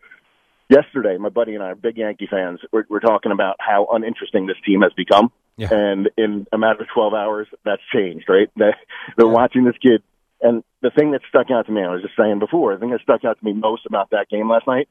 [0.67, 2.59] Yesterday, my buddy and I are big Yankee fans.
[2.71, 5.71] We're, we're talking about how uninteresting this team has become, Yeah.
[5.71, 8.25] and in a matter of 12 hours, that's changed.
[8.27, 8.49] Right?
[8.57, 8.71] They,
[9.15, 10.01] they're watching this kid
[10.41, 12.91] and the thing that stuck out to me, I was just saying before, the thing
[12.91, 14.87] that stuck out to me most about that game last night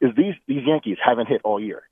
[0.00, 1.82] is these these Yankees haven't hit all year,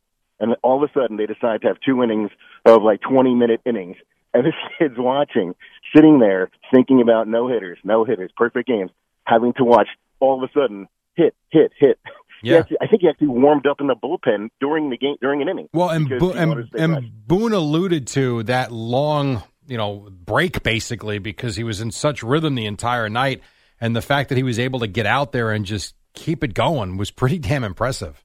[0.41, 2.31] and all of a sudden they decide to have two innings
[2.65, 3.97] of like twenty minute innings,
[4.35, 5.55] and this kid's watching,
[5.95, 8.91] sitting there thinking about no hitters, no hitters, perfect games,
[9.25, 9.89] having to watch
[10.21, 11.99] all of a sudden hit, hit, hit.
[12.45, 12.59] Yeah.
[12.59, 15.49] actually- I think he actually warmed up in the bullpen during the game during an
[15.49, 15.69] inning.
[15.73, 16.99] Well, and Bo- and, to stay fresh.
[16.99, 22.23] and Boone alluded to that long, you know, break basically because he was in such
[22.23, 23.41] rhythm the entire night,
[23.81, 26.55] and the fact that he was able to get out there and just keep it
[26.55, 28.25] going was pretty damn impressive.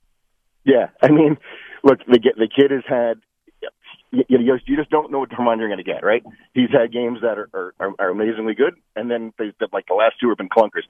[0.66, 1.38] Yeah, I mean,
[1.84, 3.22] look, the the kid has had.
[4.10, 6.24] You, you, just- you just don't know what Germán you're going to get, right?
[6.54, 10.16] He's had games that are, are, are, amazingly good, and then they, like the last
[10.22, 10.84] two have been clunkers.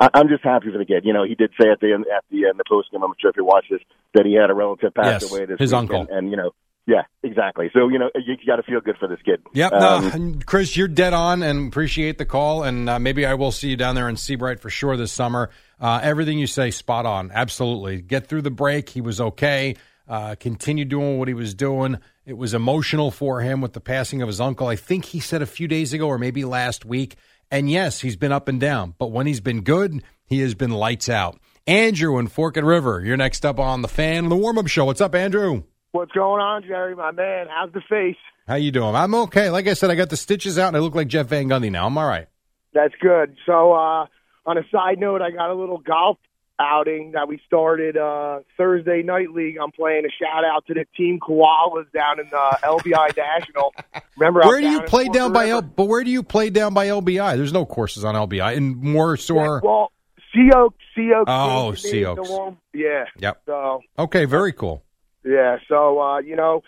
[0.00, 1.04] I, I'm just happy for the kid.
[1.04, 3.02] You know, he did say at the end, at the end, the post game.
[3.02, 3.80] I'm not sure if you watched this,
[4.14, 6.00] that he had a relative pass Yes, away this his week, uncle.
[6.00, 6.52] and, and you know,
[6.86, 7.68] yeah, exactly.
[7.74, 9.42] So you know, you, got to feel good for this kid.
[9.54, 9.72] Yep.
[9.72, 12.62] Um, no, Chris, you're dead on and appreciate the call.
[12.62, 15.50] And uh, maybe I will see you down there in Seabright for sure this summer.
[15.80, 17.32] Uh, everything you say, spot on.
[17.32, 18.02] Absolutely.
[18.02, 18.88] Get through the break.
[18.88, 19.74] He was okay.
[20.08, 21.98] Uh, continue doing what he was doing.
[22.24, 24.68] It was emotional for him with the passing of his uncle.
[24.68, 27.16] I think he said a few days ago or maybe last week.
[27.50, 30.70] And yes, he's been up and down, but when he's been good, he has been
[30.70, 31.38] lights out.
[31.66, 34.84] Andrew in Forked River, you're next up on the fan, the warm up show.
[34.84, 35.64] What's up, Andrew?
[35.96, 37.46] What's going on, Jerry, my man?
[37.48, 38.18] How's the face?
[38.46, 38.94] How you doing?
[38.94, 39.48] I'm okay.
[39.48, 41.72] Like I said, I got the stitches out and I look like Jeff Van Gundy
[41.72, 41.86] now.
[41.86, 42.26] I'm all right.
[42.74, 43.34] That's good.
[43.46, 44.04] So, uh,
[44.44, 46.18] on a side note, I got a little golf
[46.60, 49.56] outing that we started uh, Thursday night league.
[49.56, 53.72] I'm playing a shout out to the team koalas down in the LBI National.
[54.18, 55.62] Remember, where do you play down by L?
[55.62, 57.36] But where do you play down by LBI?
[57.38, 59.62] There's no courses on LBI in Morse or.
[59.64, 59.92] Well,
[60.34, 61.30] Sea Oaks, Sea Oaks.
[61.32, 62.28] Oh, Sea name, Oaks.
[62.28, 63.04] the one- Yeah.
[63.18, 63.42] Yep.
[63.46, 64.82] So Okay, very cool.
[65.26, 66.62] Yeah, so uh, you know,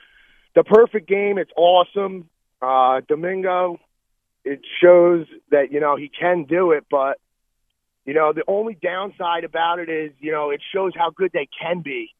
[0.55, 1.39] the perfect game.
[1.39, 2.29] It's awesome.
[2.61, 3.79] Uh, Domingo,
[4.45, 7.19] it shows that you know he can do it, but
[8.05, 11.49] you know the only downside about it is you know it shows how good they
[11.61, 12.13] can be,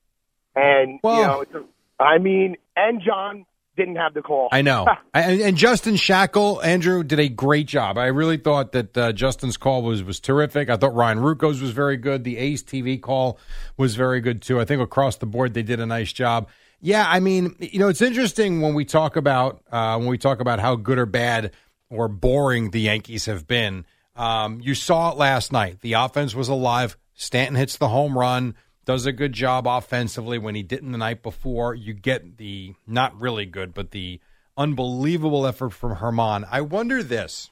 [0.55, 1.65] and you know, it's a,
[2.01, 3.45] I mean, and John
[3.79, 4.49] didn't have the call.
[4.53, 4.87] I know.
[5.15, 7.97] and, and Justin Shackil, Andrew did a great job.
[7.97, 10.69] I really thought that uh, Justin's call was was terrific.
[10.69, 12.25] I thought Ryan Ruocco's was very good.
[12.25, 13.39] The A's TV call
[13.79, 14.61] was very good too.
[14.61, 16.49] I think across the board they did a nice job.
[16.81, 20.41] Yeah, I mean, you know, it's interesting when we talk about uh, when we talk
[20.41, 21.53] about how good or bad
[21.89, 23.87] or boring the Yankees have been.
[24.15, 25.81] Um, you saw it last night.
[25.81, 26.97] The offense was alive.
[27.15, 28.55] Stanton hits the home run,
[28.89, 31.75] does a good job offensively when he didn't the night before.
[31.75, 34.19] You get the not really good, but the
[34.57, 36.49] unbelievable effort from Germán.
[36.51, 37.51] I wonder this.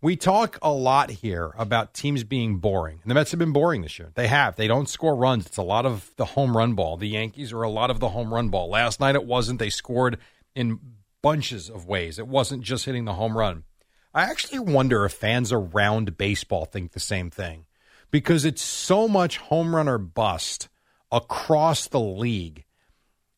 [0.00, 3.00] We talk a lot here about teams being boring.
[3.02, 4.12] And the Mets have been boring this year.
[4.14, 4.56] They have.
[4.56, 5.44] They don't score runs.
[5.44, 6.96] It's a lot of the home run ball.
[6.96, 8.70] The Yankees are a lot of the home run ball.
[8.70, 9.58] Last night it wasn't.
[9.58, 10.16] They scored
[10.54, 10.80] in
[11.20, 12.18] bunches of ways.
[12.18, 13.64] It wasn't just hitting the home run.
[14.14, 17.66] I actually wonder if fans around baseball think the same thing
[18.10, 20.68] because it's so much home run or bust
[21.12, 22.64] across the league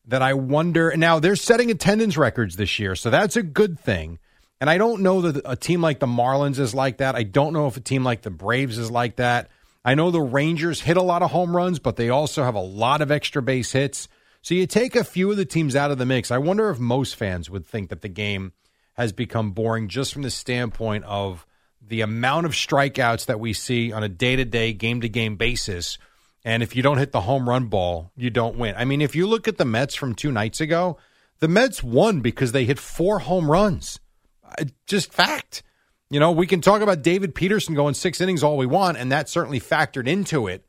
[0.05, 0.93] that I wonder.
[0.95, 4.19] Now they're setting attendance records this year, so that's a good thing.
[4.59, 7.15] And I don't know that a team like the Marlins is like that.
[7.15, 9.49] I don't know if a team like the Braves is like that.
[9.83, 12.61] I know the Rangers hit a lot of home runs, but they also have a
[12.61, 14.07] lot of extra base hits.
[14.41, 16.31] So you take a few of the teams out of the mix.
[16.31, 18.53] I wonder if most fans would think that the game
[18.93, 21.45] has become boring just from the standpoint of
[21.93, 25.35] the amount of strikeouts that we see on a day to day, game to game
[25.35, 25.99] basis.
[26.43, 28.73] And if you don't hit the home run ball, you don't win.
[28.75, 30.97] I mean, if you look at the Mets from two nights ago,
[31.37, 33.99] the Mets won because they hit four home runs.
[34.43, 35.61] Uh, Just fact.
[36.09, 39.11] You know, we can talk about David Peterson going six innings all we want, and
[39.11, 40.65] that certainly factored into it.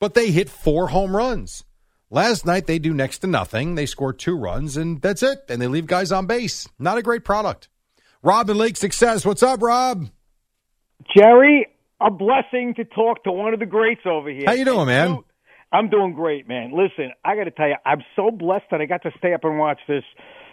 [0.00, 1.62] But they hit four home runs.
[2.08, 3.74] Last night, they do next to nothing.
[3.74, 5.44] They score two runs, and that's it.
[5.50, 6.66] And they leave guys on base.
[6.78, 7.68] Not a great product.
[8.22, 9.26] Rob and Lake Success.
[9.26, 10.08] What's up, Rob?
[11.16, 11.68] Jerry,
[12.00, 14.44] a blessing to talk to one of the greats over here.
[14.46, 15.18] How you doing, man?
[15.72, 16.72] I'm doing great, man.
[16.72, 19.44] Listen, I got to tell you, I'm so blessed that I got to stay up
[19.44, 20.04] and watch this.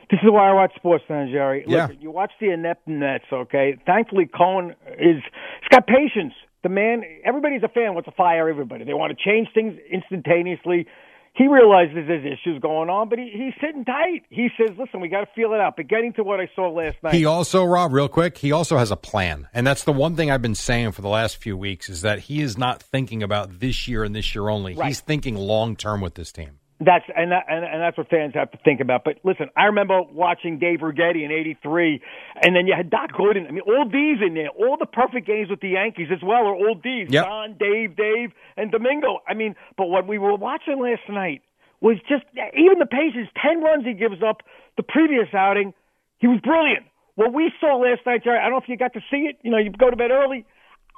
[0.10, 1.64] This is why I watch sports now, Jerry.
[1.68, 1.86] Yeah.
[1.86, 3.78] Listen, you watch the inept Nets, okay?
[3.86, 5.22] Thankfully, Cohen is
[5.62, 6.34] he's got patience.
[6.64, 7.94] The man, everybody's a fan.
[7.94, 8.84] Wants to fire everybody.
[8.84, 10.88] They want to change things instantaneously.
[11.34, 14.24] He realizes there's issues going on, but he, he's sitting tight.
[14.30, 16.70] He says, "Listen, we got to feel it out." But getting to what I saw
[16.70, 19.48] last night, He also, Rob, real quick, he also has a plan.
[19.54, 22.20] And that's the one thing I've been saying for the last few weeks is that
[22.20, 24.76] he is not thinking about this year and this year only.
[24.76, 24.88] Right.
[24.88, 26.60] He's thinking long term with this team.
[26.84, 29.04] That's and, that, and and that's what fans have to think about.
[29.04, 32.02] But listen, I remember watching Dave Righetti in '83,
[32.42, 33.48] and then you had Doc Gooden.
[33.48, 34.50] I mean, all D's in there.
[34.50, 37.08] All the perfect games with the Yankees as well are all D's.
[37.10, 37.24] Yep.
[37.24, 39.20] Don, Dave, Dave, and Domingo.
[39.28, 41.44] I mean, but what we were watching last night
[41.82, 42.26] was just
[42.58, 43.30] even the Pacers.
[43.38, 44.42] Ten runs he gives up
[44.76, 45.76] the previous outing.
[46.18, 46.88] He was brilliant.
[47.14, 48.40] What we saw last night, Jerry.
[48.40, 49.38] I don't know if you got to see it.
[49.44, 50.46] You know, you go to bed early.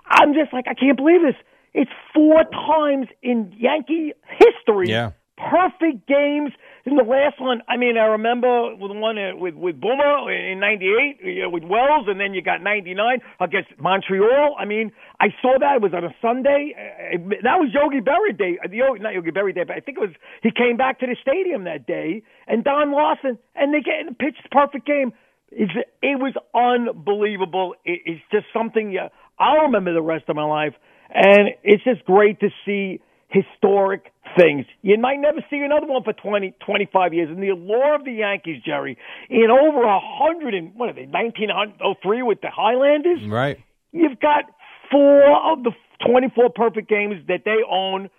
[0.08, 1.36] I'm just like, I can't believe this.
[1.74, 5.12] It's four times in Yankee history Yeah.
[5.38, 6.52] Perfect games.
[6.86, 10.60] In the last one, I mean, I remember the one uh, with with Boomer in
[10.60, 14.56] '98 uh, with Wells, and then you got '99 against Montreal.
[14.60, 16.76] I mean, I saw that it was on a Sunday.
[16.78, 18.60] Uh, that was Yogi Berra day.
[19.02, 20.14] not Yogi Berra day, but I think it was
[20.44, 24.46] he came back to the stadium that day, and Don Larsen, and they get pitched
[24.46, 25.14] a perfect game.
[25.50, 25.74] It's,
[26.04, 27.74] it was unbelievable.
[27.86, 29.02] It, it's just something you,
[29.40, 30.74] I'll remember the rest of my life,
[31.10, 33.02] and it's just great to see
[33.34, 34.66] historic things.
[34.82, 37.30] You might never see another one for 20, 25 years.
[37.30, 38.98] And the allure of the Yankees, Jerry,
[39.30, 43.28] in over a hundred and what are they, 1903 with the Highlanders?
[43.28, 43.60] Right.
[43.92, 44.46] You've got
[44.92, 45.72] four of the
[46.08, 48.10] 24 perfect games that they own,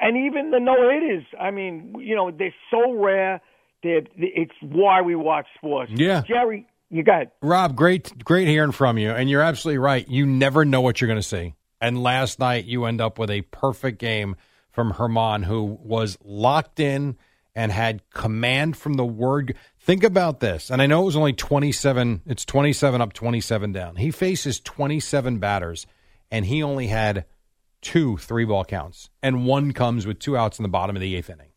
[0.00, 1.24] and even the no hitters.
[1.38, 3.40] I mean, you know, they're so rare.
[3.82, 5.92] They're, it's why we watch sports.
[5.94, 6.22] Yeah.
[6.26, 7.32] Jerry, you got it.
[7.42, 9.10] Rob, great, great hearing from you.
[9.10, 10.06] And you're absolutely right.
[10.08, 11.54] You never know what you're going to see.
[11.80, 14.36] And last night, you end up with a perfect game
[14.72, 17.16] from Germán, who was locked in
[17.54, 19.54] and had command from the word.
[19.78, 20.70] Think about this.
[20.70, 23.96] And I know it was only 27, it's 27 up, 27 down.
[23.96, 25.86] He faces 27 batters,
[26.30, 27.26] and he only had
[27.82, 31.14] two three ball counts, and one comes with two outs in the bottom of the
[31.14, 31.50] eighth inning.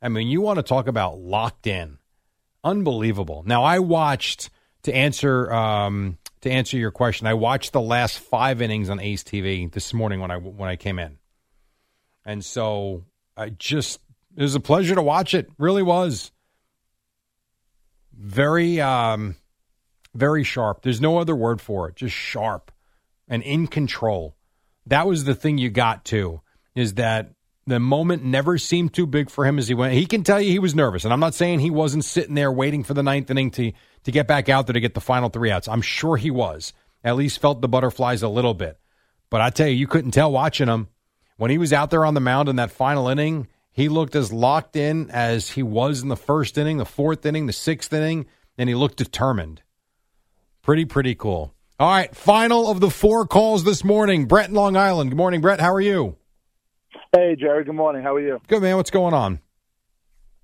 [0.00, 1.98] I mean, you want to talk about locked in.
[2.62, 3.42] Unbelievable.
[3.46, 4.50] Now I watched
[4.84, 7.26] to answer um, to answer your question.
[7.26, 10.76] I watched the last five innings on A's TV this morning when I when I
[10.76, 11.18] came in,
[12.24, 13.04] and so
[13.36, 14.00] I just
[14.36, 15.48] it was a pleasure to watch it.
[15.58, 16.32] Really was
[18.16, 19.36] very um,
[20.14, 20.82] very sharp.
[20.82, 21.96] There's no other word for it.
[21.96, 22.70] Just sharp
[23.28, 24.36] and in control.
[24.86, 26.40] That was the thing you got to
[26.74, 27.32] is that
[27.66, 29.94] the moment never seemed too big for him as he went.
[29.94, 32.50] He can tell you he was nervous, and I'm not saying he wasn't sitting there
[32.50, 33.72] waiting for the ninth inning to
[34.04, 35.68] to get back out there to get the final three outs.
[35.68, 36.72] I'm sure he was.
[37.04, 38.78] At least felt the butterflies a little bit.
[39.30, 40.88] But I tell you, you couldn't tell watching him
[41.36, 43.48] when he was out there on the mound in that final inning.
[43.72, 47.46] He looked as locked in as he was in the first inning, the fourth inning,
[47.46, 48.26] the sixth inning,
[48.58, 49.62] and he looked determined.
[50.62, 51.54] Pretty, pretty cool.
[51.80, 54.26] All right, final of the four calls this morning.
[54.26, 55.10] Brett in Long Island.
[55.10, 55.60] Good morning, Brett.
[55.60, 56.16] How are you?
[57.16, 57.64] Hey, Jerry.
[57.64, 58.02] Good morning.
[58.02, 58.40] How are you?
[58.46, 58.76] Good, man.
[58.76, 59.40] What's going on?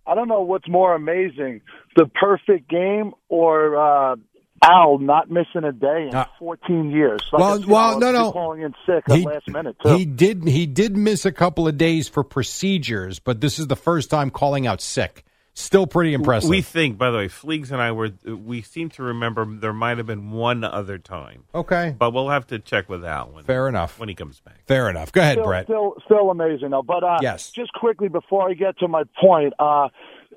[0.06, 1.60] I don't know what's more amazing,
[1.94, 4.16] the perfect game or uh,
[4.62, 7.20] Al not missing a day in Uh, 14 years.
[7.32, 8.32] Like well, well, no, no.
[8.32, 9.96] Calling in sick at He- last minute too.
[9.96, 10.44] He did.
[10.48, 14.30] He did miss a couple of days for procedures, but this is the first time
[14.30, 15.24] calling out sick.
[15.54, 16.48] Still pretty impressive.
[16.50, 18.10] We think, by the way, Fleegs and I were.
[18.24, 21.44] We seem to remember there might have been one other time.
[21.52, 23.98] Okay, but we'll have to check with Al when Fair enough.
[23.98, 24.60] when he comes back.
[24.68, 25.10] Fair enough.
[25.10, 25.64] Go ahead, still, Brett.
[25.64, 26.82] Still, still amazing though.
[26.84, 27.50] But uh, Yes.
[27.50, 29.88] just quickly before I get to my point, uh,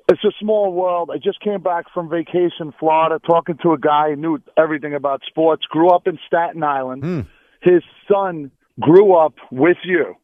[0.08, 1.10] it's a small world.
[1.12, 5.22] I just came back from vacation, Florida, talking to a guy who knew everything about
[5.26, 5.64] sports.
[5.66, 7.02] Grew up in Staten Island.
[7.02, 7.20] Hmm.
[7.60, 10.16] His son grew up with you.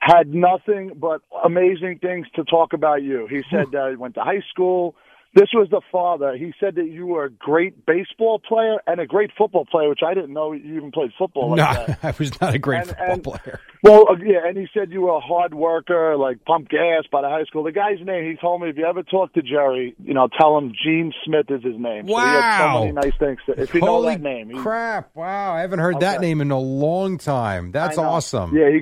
[0.00, 3.26] Had nothing but amazing things to talk about you.
[3.28, 4.94] He said uh, he went to high school.
[5.32, 6.36] This was the father.
[6.36, 10.00] He said that you were a great baseball player and a great football player, which
[10.04, 11.98] I didn't know you even played football like no, that.
[12.02, 13.60] I was not a great And- football and- player.
[13.82, 17.22] Well, uh, yeah, and he said you were a hard worker, like pump gas by
[17.22, 17.62] the high school.
[17.62, 20.58] The guy's name, he told me, if you ever talk to Jerry, you know, tell
[20.58, 22.06] him Gene Smith is his name.
[22.06, 22.80] So he had so Wow.
[22.80, 23.38] many nice things.
[23.46, 25.14] To, if you know that name, he, crap!
[25.14, 27.70] Wow, I haven't heard that name in a long time.
[27.72, 28.54] That's awesome.
[28.54, 28.80] Yeah, he.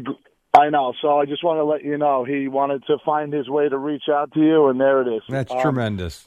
[0.58, 0.94] I know.
[1.00, 3.78] So I just want to let you know he wanted to find his way to
[3.78, 5.22] reach out to you, and there it is.
[5.28, 6.26] That's Um, tremendous.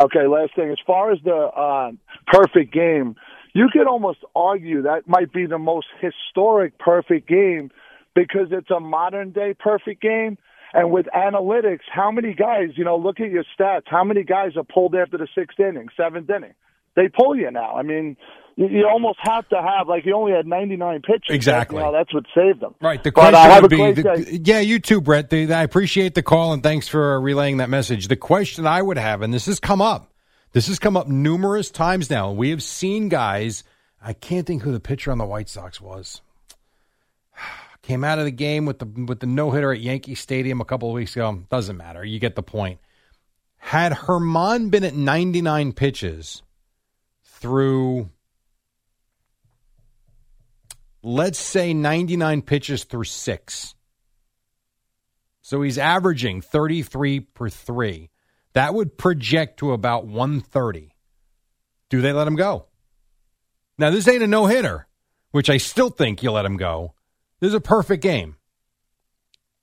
[0.00, 0.70] Okay, last thing.
[0.70, 1.90] As far as the uh,
[2.26, 3.16] perfect game,
[3.52, 7.70] you could almost argue that might be the most historic perfect game
[8.14, 10.38] because it's a modern day perfect game.
[10.72, 13.82] And with analytics, how many guys, you know, look at your stats.
[13.86, 16.54] How many guys are pulled after the sixth inning, seventh inning?
[16.94, 17.74] They pull you now.
[17.74, 18.16] I mean,
[18.56, 21.22] you, you almost have to have like he only had 99 pitches.
[21.34, 21.78] Exactly.
[21.78, 22.74] You know, that's what saved him.
[22.80, 23.02] Right.
[23.02, 24.40] The But, question uh, have would a be, great the- day.
[24.44, 25.30] yeah, you too, Brett.
[25.30, 28.08] The, I appreciate the call and thanks for relaying that message.
[28.08, 30.12] The question I would have, and this has come up,
[30.52, 32.32] this has come up numerous times now.
[32.32, 33.62] We have seen guys.
[34.02, 36.20] I can't think who the pitcher on the White Sox was.
[37.82, 40.64] Came out of the game with the with the no hitter at Yankee Stadium a
[40.64, 41.42] couple of weeks ago.
[41.50, 42.04] Doesn't matter.
[42.04, 42.78] You get the point.
[43.56, 46.42] Had Germán been at 99 pitches
[47.24, 48.10] through
[51.02, 53.74] let's say 99 pitches through six.
[55.42, 58.10] So he's averaging 33 per three.
[58.52, 60.94] That would project to about 130.
[61.88, 62.66] Do they let him go?
[63.78, 64.86] Now, this ain't a no hitter,
[65.30, 66.94] which I still think you let him go.
[67.40, 68.36] This is a perfect game.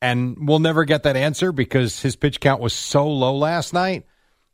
[0.02, 4.06] And we'll never get that answer because his pitch count was so low last night.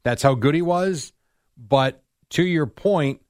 [0.03, 1.13] That's how good he was.
[1.57, 3.21] But to your point,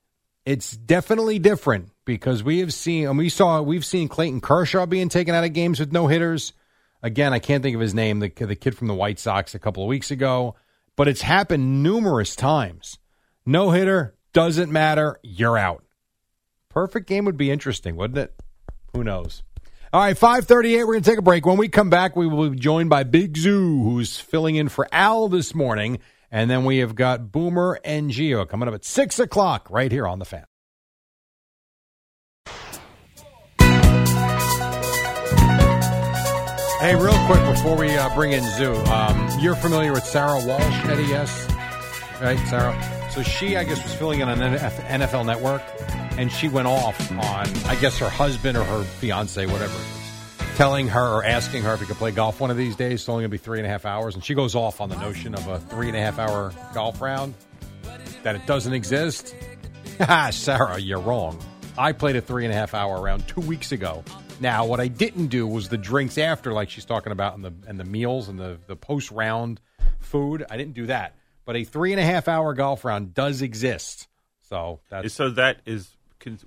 [0.45, 5.09] it's definitely different because we have seen and we saw we've seen Clayton Kershaw being
[5.09, 6.53] taken out of games with no hitters.
[7.01, 9.59] Again, I can't think of his name, the the kid from the White Sox a
[9.59, 10.55] couple of weeks ago,
[10.95, 12.97] but it's happened numerous times.
[13.45, 15.83] No hitter doesn't matter, you're out.
[16.69, 18.33] Perfect game would be interesting, wouldn't it?
[18.93, 19.43] Who knows?
[19.91, 21.45] All right, 538, we're going to take a break.
[21.45, 24.87] When we come back, we will be joined by Big Zoo, who's filling in for
[24.91, 25.99] Al this morning.
[26.31, 30.07] And then we have got Boomer and Gio coming up at 6 o'clock right here
[30.07, 30.45] on The Fan.
[36.83, 40.61] Hey, real quick before we uh, bring in Zoo, um, you're familiar with Sarah Walsh
[40.83, 41.47] at ES,
[42.21, 43.09] right, Sarah?
[43.09, 45.61] So she, I guess, was filling in on NF NFL Network,
[46.17, 49.79] and she went off on, I guess, her husband or her fiance, whatever
[50.55, 52.95] telling her or asking her if he could play golf one of these days.
[52.95, 54.89] It's only going to be three and a half hours, and she goes off on
[54.89, 57.33] the notion of a three and a half hour golf round
[58.23, 59.33] that it doesn't exist.
[60.31, 61.39] Sarah, you're wrong.
[61.77, 64.03] I played a three and a half hour round two weeks ago.
[64.39, 67.53] Now, what I didn't do was the drinks after, like she's talking about, and the
[67.67, 69.61] and the meals and the the post round
[69.99, 70.45] food.
[70.49, 71.15] I didn't do that,
[71.45, 74.07] but a three and a half hour golf round does exist.
[74.41, 75.95] So that's So that is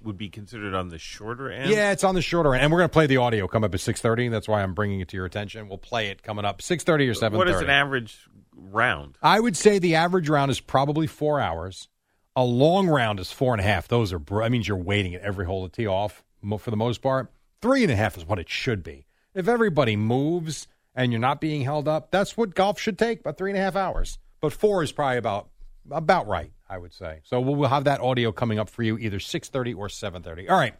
[0.02, 1.70] would be considered on the shorter end.
[1.70, 3.46] yeah, it's on the shorter end, and we're going to play the audio.
[3.46, 4.28] Come up at six thirty.
[4.28, 5.68] That's why I'm bringing it to your attention.
[5.68, 7.38] We'll play it coming up six thirty or seven.
[7.38, 8.18] What is an average
[8.54, 9.18] round?
[9.22, 11.88] I would say the average round is probably four hours.
[12.34, 13.88] A long round is four and a half.
[13.88, 16.22] Those are, that means you're waiting at every hole to tee off
[16.58, 17.32] for the most part.
[17.62, 19.06] Three and a half is what it should be.
[19.34, 23.38] If everybody moves and you're not being held up, that's what golf should take, about
[23.38, 24.18] three and a half hours.
[24.40, 25.48] But four is probably about
[25.90, 27.20] about right, I would say.
[27.22, 30.50] So we'll, we'll have that audio coming up for you either 6.30 or 7.30.
[30.50, 30.74] All right.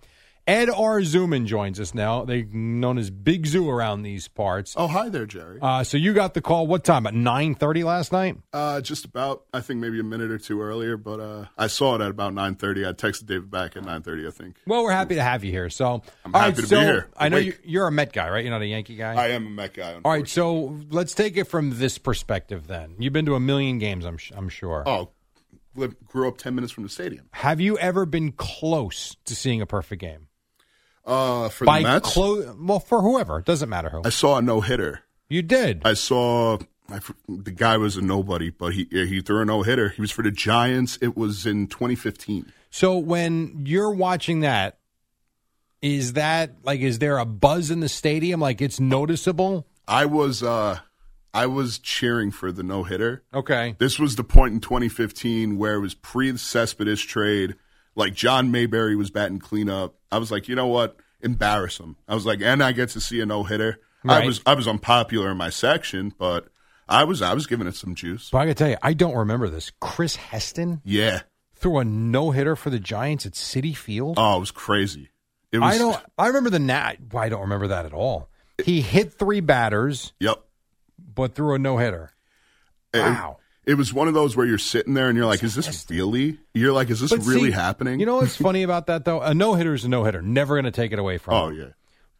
[0.48, 1.00] Ed R.
[1.00, 2.24] Zuman joins us now.
[2.24, 4.74] They known as Big Zoo around these parts.
[4.76, 5.58] Oh, hi there, Jerry.
[5.60, 7.04] Uh, so you got the call what time?
[7.04, 8.36] At 9.30 last night?
[8.52, 11.96] Uh, just about, I think maybe a minute or two earlier, but uh, I saw
[11.96, 12.88] it at about 9.30.
[12.88, 14.56] I texted David back at 9.30, I think.
[14.68, 15.68] Well, we're happy to have you here.
[15.68, 17.08] So, I'm happy right, to be here.
[17.16, 18.44] I know you, you're a Met guy, right?
[18.44, 19.14] You're not a Yankee guy.
[19.14, 19.98] I am a Met guy.
[20.04, 22.68] All right, so let's take it from this perspective.
[22.68, 24.84] Then you've been to a million games, I'm I'm sure.
[24.86, 25.10] Oh,
[26.06, 27.28] grew up 10 minutes from the stadium.
[27.32, 30.28] Have you ever been close to seeing a perfect game?
[31.06, 32.12] Uh, for By the Mets?
[32.12, 34.02] clo- well, for whoever, it doesn't matter who.
[34.04, 35.02] I saw a no-hitter.
[35.28, 35.82] You did?
[35.84, 36.58] I saw...
[36.88, 39.88] I, the guy was a nobody, but he he threw a no hitter.
[39.88, 40.98] He was for the Giants.
[41.02, 42.52] It was in 2015.
[42.70, 44.78] So when you're watching that,
[45.82, 48.38] is that like is there a buzz in the stadium?
[48.40, 49.66] Like it's noticeable?
[49.88, 50.78] I was uh
[51.34, 53.24] I was cheering for the no hitter.
[53.34, 53.74] Okay.
[53.78, 57.56] This was the point in 2015 where it was pre the Cespedes trade.
[57.96, 59.95] Like John Mayberry was batting cleanup.
[60.12, 60.96] I was like, you know what?
[61.20, 61.96] Embarrass him.
[62.08, 63.78] I was like, and I get to see a no hitter.
[64.08, 66.46] I was I was unpopular in my section, but
[66.88, 68.30] I was I was giving it some juice.
[68.30, 69.72] But I gotta tell you, I don't remember this.
[69.80, 71.22] Chris Heston Yeah.
[71.56, 74.14] threw a no hitter for the Giants at Citi Field.
[74.18, 75.10] Oh, it was crazy.
[75.50, 75.98] It was I don't.
[76.18, 76.96] I remember the nat.
[77.10, 78.28] well, I don't remember that at all.
[78.64, 80.12] He hit three batters.
[80.20, 80.36] Yep.
[81.14, 82.12] But threw a no hitter.
[82.94, 83.38] It- Wow.
[83.66, 86.38] It, was one of those where you're sitting there and you're like, is this really?
[86.54, 88.00] You're like, is this But really see, happening?
[88.00, 89.20] You know what's funny about that though?
[89.20, 90.22] A no hitter is a no hitter.
[90.22, 91.34] Never going to take it away from.
[91.34, 91.58] Oh, him.
[91.58, 91.66] yeah.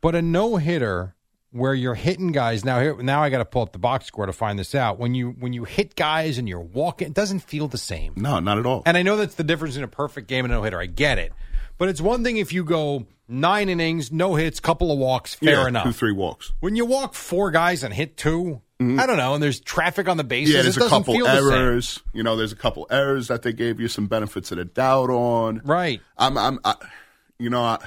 [0.01, 1.15] But a no hitter
[1.53, 2.81] where you're hitting guys now.
[2.81, 4.99] Here now I got to pull up the box score to find this out.
[4.99, 8.13] When you when you hit guys and you're walking, it doesn't feel the same.
[8.17, 8.83] No, not at all.
[8.85, 10.81] And I know that's the difference in a perfect game and a no hitter.
[10.81, 11.33] I get it.
[11.79, 15.63] But it's one thing if you go nine innings, no hits, couple of walks, fair
[15.63, 15.85] Yeah, enough.
[15.85, 16.53] Two, three walks.
[16.61, 18.17] When you walk four guys and hit
[18.81, 20.57] 2 I don't know, and there's traffic on the bases, Mm-hmm.
[20.57, 21.53] Yeah, there's it a couple feel the same.
[21.53, 22.01] errors.
[22.13, 25.11] You know, there's a couple errors that they gave you some benefits of the doubt
[25.11, 25.63] on.
[25.65, 26.01] Right.
[26.19, 26.37] I'm.
[26.37, 26.59] I'm.
[26.65, 26.75] I,
[27.39, 27.63] you know.
[27.63, 27.79] I,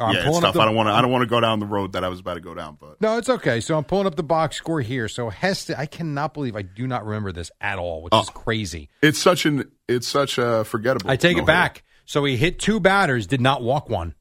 [0.00, 0.54] Oh, I'm yeah, it's pulling up tough.
[0.54, 0.92] the- I don't want to.
[0.92, 2.78] I don't want to go down the road that I was about to go down.
[2.80, 3.58] But No, it's okay.
[3.58, 5.08] So I'm pulling up the box score here.
[5.08, 8.20] So Heston, I cannot believe I do not remember this at all, which Oh.
[8.20, 8.90] is crazy.
[9.02, 9.68] it's such an.
[9.88, 11.10] It's such a forgettable.
[11.10, 11.46] I take it no-hitter.
[11.46, 11.82] back.
[12.04, 14.14] So he hit two batters, did not walk one.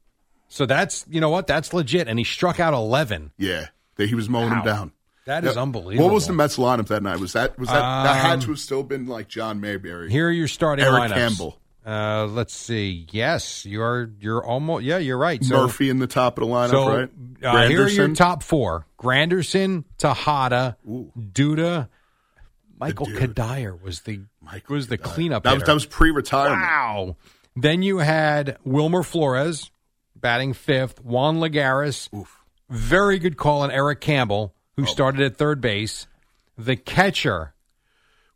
[0.47, 1.45] So that's you know what?
[1.45, 2.08] That's legit.
[2.08, 3.32] And he struck out eleven.
[3.38, 4.55] Yeah, that he was mowing Wow.
[4.62, 4.91] him down.
[5.28, 5.61] That is Yeah.
[5.61, 6.05] unbelievable.
[6.07, 7.19] What was the Mets lineup that night?
[7.19, 10.09] Was that was that that had Um, to have still been like John Mayberry?
[10.09, 11.13] Here are your starting Eric lineups.
[11.13, 13.07] Campbell, Uh, let's see.
[13.11, 14.84] Yes, you're you're almost.
[14.84, 15.43] Yeah, you're right.
[15.43, 17.09] So, Murphy in the top of the lineup, so right?
[17.43, 21.88] uh, here are your top four: Granderson, Tejada, Duda,
[22.80, 24.21] Michael Cuddyer was the
[24.69, 25.43] was the cleanup.
[25.43, 26.61] That was that was pre-retirement.
[26.61, 27.15] Wow.
[27.55, 29.71] Then you had Wilmer Flores
[30.15, 32.09] batting fifth, Juan Lagares,
[32.69, 36.07] very good call on Eric Campbell, who started at third base.
[36.57, 37.53] The catcher,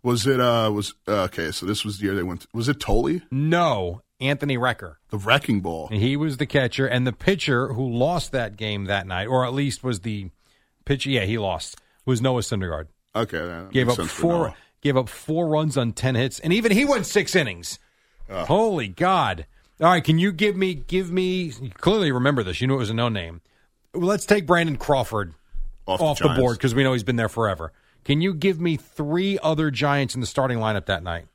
[0.03, 0.39] Was it?
[0.41, 1.51] uh Was uh, okay.
[1.51, 2.45] So this was the year they went.
[2.53, 3.21] was it Tolley?
[3.31, 4.95] no, Anthony Recker.
[5.09, 5.87] The wrecking ball.
[5.87, 9.53] He was the catcher, and the pitcher who lost that game that night, or at
[9.53, 10.29] least was the
[10.85, 11.09] pitcher.
[11.09, 11.77] Yeah, he lost.
[12.05, 12.87] Was Noah Syndergaard.
[13.15, 14.53] Okay, that Gave up four.
[14.81, 17.79] Gave up four runs on ten hits, and even he went six innings.
[18.29, 19.45] Holy God!
[19.81, 21.51] All right, can you give me give me?
[21.79, 22.61] Clearly remember this.
[22.61, 23.41] You knew it was a no name.
[23.93, 25.33] Let's take Brandon Crawford
[25.93, 27.71] Off off, the the, board because we know he's been there forever.
[28.03, 31.27] Can you give me three other Giants in the starting lineup that night?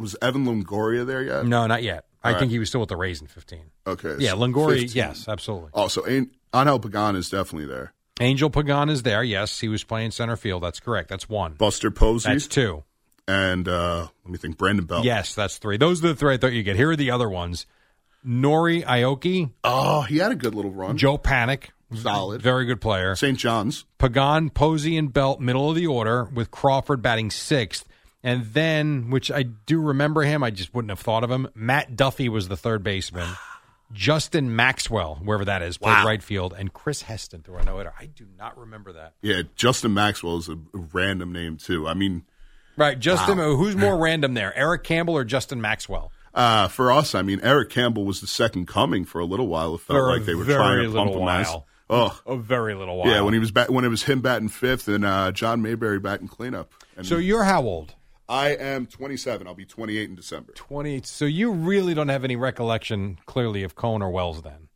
[0.00, 1.46] Was Evan Longoria there yet?
[1.46, 2.06] No, not yet.
[2.24, 2.40] I All right.
[2.40, 3.66] think he was still with the Rays in fifteen.
[3.86, 4.16] Okay.
[4.18, 4.80] Yeah, so Longoria.
[4.80, 4.90] 15.
[4.96, 5.70] Yes, absolutely.
[5.74, 7.92] Oh, so An- Angel Pagan is definitely there.
[8.20, 9.22] Angel Pagan is there.
[9.24, 10.62] Yes, he was playing center field.
[10.62, 11.08] That's correct.
[11.08, 11.54] That's one.
[11.54, 12.30] Buster Posey.
[12.30, 12.84] That's two.
[13.28, 14.58] And uh let me think.
[14.58, 15.04] Brandon Belt.
[15.04, 15.76] Yes, that's three.
[15.76, 16.74] Those are the three I thought you get.
[16.76, 17.66] Here are the other ones:
[18.26, 20.96] Nori Aoki, Oh, he had a good little run.
[20.96, 22.42] Joe Panik, Solid.
[22.42, 23.14] very good player.
[23.14, 23.38] St.
[23.38, 23.84] John's.
[23.98, 27.86] Pagan, Posey, and Belt, middle of the order, with Crawford batting sixth.
[28.24, 31.48] And then, which I do remember him, I just wouldn't have thought of him.
[31.54, 33.28] Matt Duffy was the third baseman.
[33.92, 36.06] Justin Maxwell, wherever that is, played Wow.
[36.06, 37.92] right field, and Chris Heston threw a no hitter.
[37.98, 39.14] I do not remember that.
[39.20, 41.86] Yeah, Justin Maxwell is a random name too.
[41.86, 42.22] I mean,
[42.74, 43.36] Right, Justin.
[43.36, 43.54] Wow.
[43.56, 46.10] Who's more random there, Eric Campbell or Justin Maxwell?
[46.32, 49.74] uh, for us, I mean, Eric Campbell was the second coming for a little while.
[49.74, 51.54] It felt For like they were trying to pump him as.
[51.92, 53.08] Oh, A very little while.
[53.08, 56.00] yeah, when he was bat- when it was him batting fifth and uh, John Mayberry
[56.00, 56.72] batting cleanup.
[56.96, 57.94] And So you're how old?
[58.28, 59.46] I am 27.
[59.46, 60.52] I'll be 28 in December.
[60.54, 61.06] 28.
[61.06, 64.68] So you really don't have any recollection, clearly, of Cone or Wells then?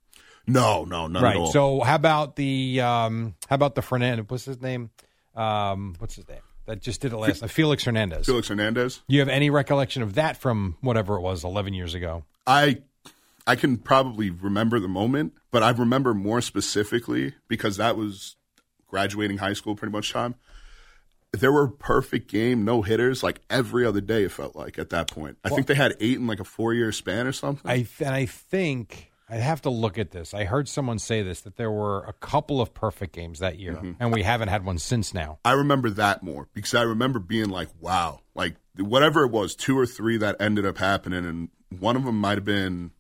[0.46, 1.36] No, no, none right.
[1.36, 1.50] at all.
[1.52, 4.26] So how about the um, how about the Fernandez?
[4.28, 4.90] What's his name?
[5.34, 6.40] Um, what's his name?
[6.66, 7.50] That just did it last night.
[7.50, 8.26] Felix Hernandez.
[8.26, 9.00] Felix Hernandez.
[9.08, 12.24] You have any recollection of that from whatever it was, eleven years ago?
[12.46, 12.82] I
[13.46, 18.36] I can probably remember the moment, but I remember more specifically because that was
[18.86, 20.34] graduating high school pretty much time.
[21.32, 24.24] There were perfect game, no hitters, like every other day.
[24.24, 25.36] It felt like at that point.
[25.44, 27.70] I think they had eight in like a four year span or something.
[27.70, 30.32] I th- and I think I'd have to look at this.
[30.32, 33.74] I heard someone say this that there were a couple of perfect games that year,
[33.74, 33.92] Mm-hmm.
[34.00, 35.38] and we haven't had one since now.
[35.44, 39.78] I remember that more because I remember being like, wow, like whatever it was, two
[39.78, 41.48] or three that ended up happening, and
[41.80, 42.92] one of them might have been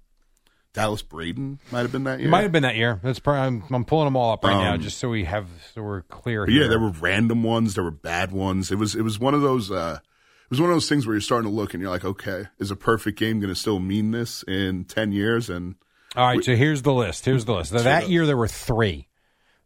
[0.76, 2.28] Dallas Braden, might have been that year.
[2.28, 3.00] Might have been that year.
[3.02, 5.48] That's probably, I'm, I'm pulling them all up right now Um, just so we have
[5.74, 6.44] so we're clear.
[6.46, 6.62] Here.
[6.62, 8.70] yeah, there were random ones, there were bad ones.
[8.70, 11.14] It was it was one of those uh it was one of those things where
[11.14, 13.80] you're starting to look and you're like, okay, is a perfect game going to still
[13.80, 15.74] mean this in 10 years and
[16.14, 17.24] All right, so here's the list.
[17.24, 17.72] Here's the list.
[17.72, 19.08] Sure that year there were three: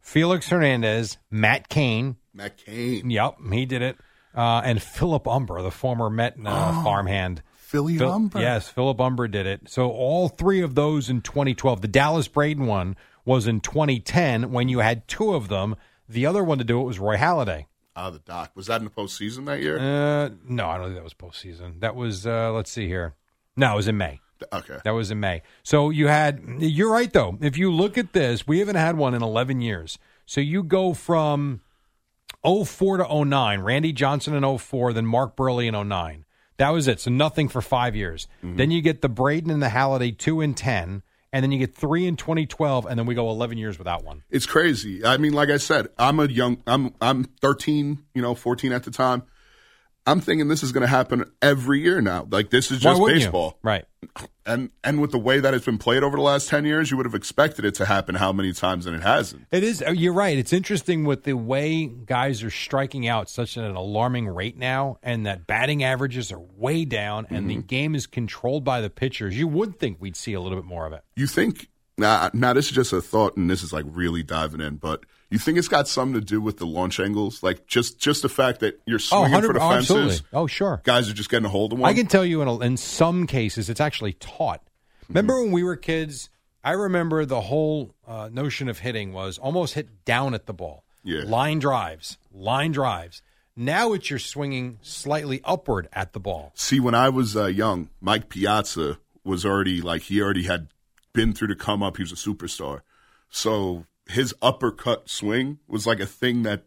[0.01, 2.17] Felix Hernandez, Matt Cain.
[2.33, 3.11] Matt Cain.
[3.11, 3.99] Yep, he did it.
[4.35, 7.43] Uh, and Philip Humber, the former Met uh, farmhand.
[7.71, 8.41] Philly Phil- Humber.
[8.41, 9.69] Yes, Philip Humber did it.
[9.69, 11.81] So all three of those in 2012.
[11.83, 15.77] The Dallas Braden one was in 2010 when you had two of them.
[16.09, 17.67] The other one to do it was Roy Halladay.
[17.95, 18.51] out of the dock.
[18.57, 19.79] Was that in the postseason that year?
[19.79, 21.79] Uh, no, I don't think that was postseason.
[21.81, 23.15] That was uh, let's see here.
[23.57, 24.21] No, it was in May.
[24.53, 24.79] Okay.
[24.85, 25.43] That was in May.
[25.63, 27.39] So you had you're right though.
[27.41, 29.99] If you look at this, we haven't had one in 11 years.
[30.27, 31.61] So you go from
[32.45, 36.25] 04 to 09, Randy Johnson in 04, then Mark Buehrle in 09.
[36.61, 37.01] That was it.
[37.01, 38.29] So nothing for 5 years.
[38.45, 38.57] Mm-hmm.
[38.57, 41.75] Then you get the Braden and the Halladay 2 and 10, and then you get
[41.75, 44.23] 3 in 2012 and then we go 11 years without one.
[44.31, 45.03] It's crazy.
[45.03, 48.85] I mean, like I said, I'm a young I'm I'm 13, you know, 14 at
[48.85, 49.23] the time.
[50.07, 52.27] I'm thinking this is going to happen every year now.
[52.31, 53.27] Like this is just wouldn't you?
[53.27, 53.59] baseball.
[53.63, 53.85] Right.
[54.47, 56.97] And and with the way that it's been played over the last 10 years, you
[56.97, 59.47] would have expected it to happen how many times and it hasn't.
[59.53, 59.83] It is.
[59.87, 60.37] uh, You're right.
[60.37, 64.99] It's interesting with the way guys are striking out such at an alarming rate now,
[65.03, 69.39] and that batting averages are way down, and the game is controlled by the pitchers.
[69.39, 71.05] You would think we'd see a little bit more of it.
[71.15, 71.69] You think
[71.99, 75.05] now, now this is just a thought, and this is like really diving in, but
[75.31, 78.29] you think it's got something to do with the launch angles, like just just the
[78.29, 79.91] fact that you're swinging for 100 the oh, fences.
[79.91, 80.19] absolutely.
[80.33, 80.81] Oh, sure.
[80.85, 81.89] Guys are just getting a hold of one.
[81.89, 84.63] I can tell you in, a, in some cases it's actually taught.
[85.09, 86.31] Remember when we were kids?
[86.63, 90.85] I remember the whole uh, notion of hitting was almost hit down at the ball.
[91.03, 91.23] Yeah.
[91.25, 93.23] Line drives, line drives.
[93.57, 96.53] Now it's you're swinging slightly upward at the ball.
[96.55, 100.69] See, when I was uh, young, Mike Piazza was already like he already had
[101.13, 101.97] been through the come up.
[101.97, 102.83] He was a superstar,
[103.31, 106.65] so his uppercut swing was like a thing that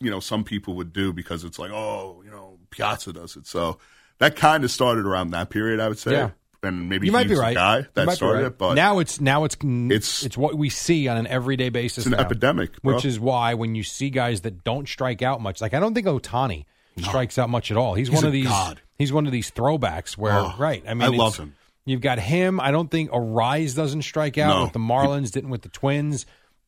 [0.00, 3.46] you know some people would do because it's like oh you know Piazza does it.
[3.46, 3.78] So
[4.18, 6.12] that kind of started around that period, I would say.
[6.12, 6.30] Yeah.
[6.62, 7.54] And maybe you might he's be the right.
[7.54, 8.46] guy that started right.
[8.46, 11.98] it, but now it's now it's it's It's- what we see on an everyday basis.
[11.98, 12.94] It's an now, epidemic, bro.
[12.94, 15.94] which is why when you see guys that don't strike out much, like I don't
[15.94, 16.64] think Ohtani
[16.98, 17.94] strikes out much at all.
[17.94, 18.48] He's, He's one of these.
[18.48, 18.80] god.
[18.98, 20.82] He's one of these throwbacks where Oh, right.
[20.88, 21.54] I mean, I love him.
[21.84, 22.58] You've got him.
[22.58, 24.62] I don't think Arraez doesn't strike out No.
[24.64, 25.30] with the Marlins.
[25.30, 26.26] Didn't with the Twins.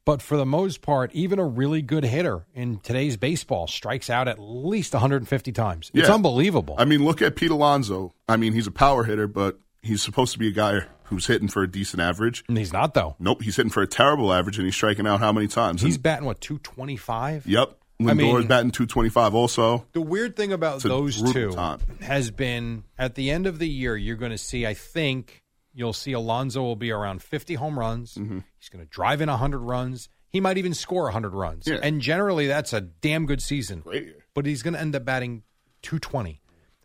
[0.09, 4.27] But for the most part, even a really good hitter in today's baseball strikes out
[4.27, 5.91] at least 150 times.
[5.93, 6.15] It's Yeah.
[6.15, 6.77] unbelievable.
[6.79, 8.15] I mean, look at Pete Alonso.
[8.27, 11.49] I mean, he's a power hitter, but he's supposed to be a guy who's hitting
[11.49, 12.43] for a decent average.
[12.49, 13.17] And he's not though.
[13.19, 15.83] Nope, he's hitting for a terrible average, and he's striking out how many times?
[15.83, 17.47] He's And- batting what 225.
[17.47, 17.77] yep.
[18.01, 19.35] I Lindor's mean- batting two twenty five.
[19.35, 21.81] Also, The weird thing about those two time.
[22.01, 25.43] has been at the end of the year, you're going to see, I think,
[25.79, 28.15] you'll see Alonso will be around 50 home runs.
[28.15, 28.41] Mm-hmm.
[28.59, 30.09] He's going to drive in 100 runs.
[30.29, 31.69] He might even score 100 runs.
[31.69, 31.79] Yeah.
[31.81, 33.81] And generally, that's a damn good season.
[33.81, 34.15] Great.
[34.35, 35.45] But he's going to end up batting
[35.83, 36.43] 220.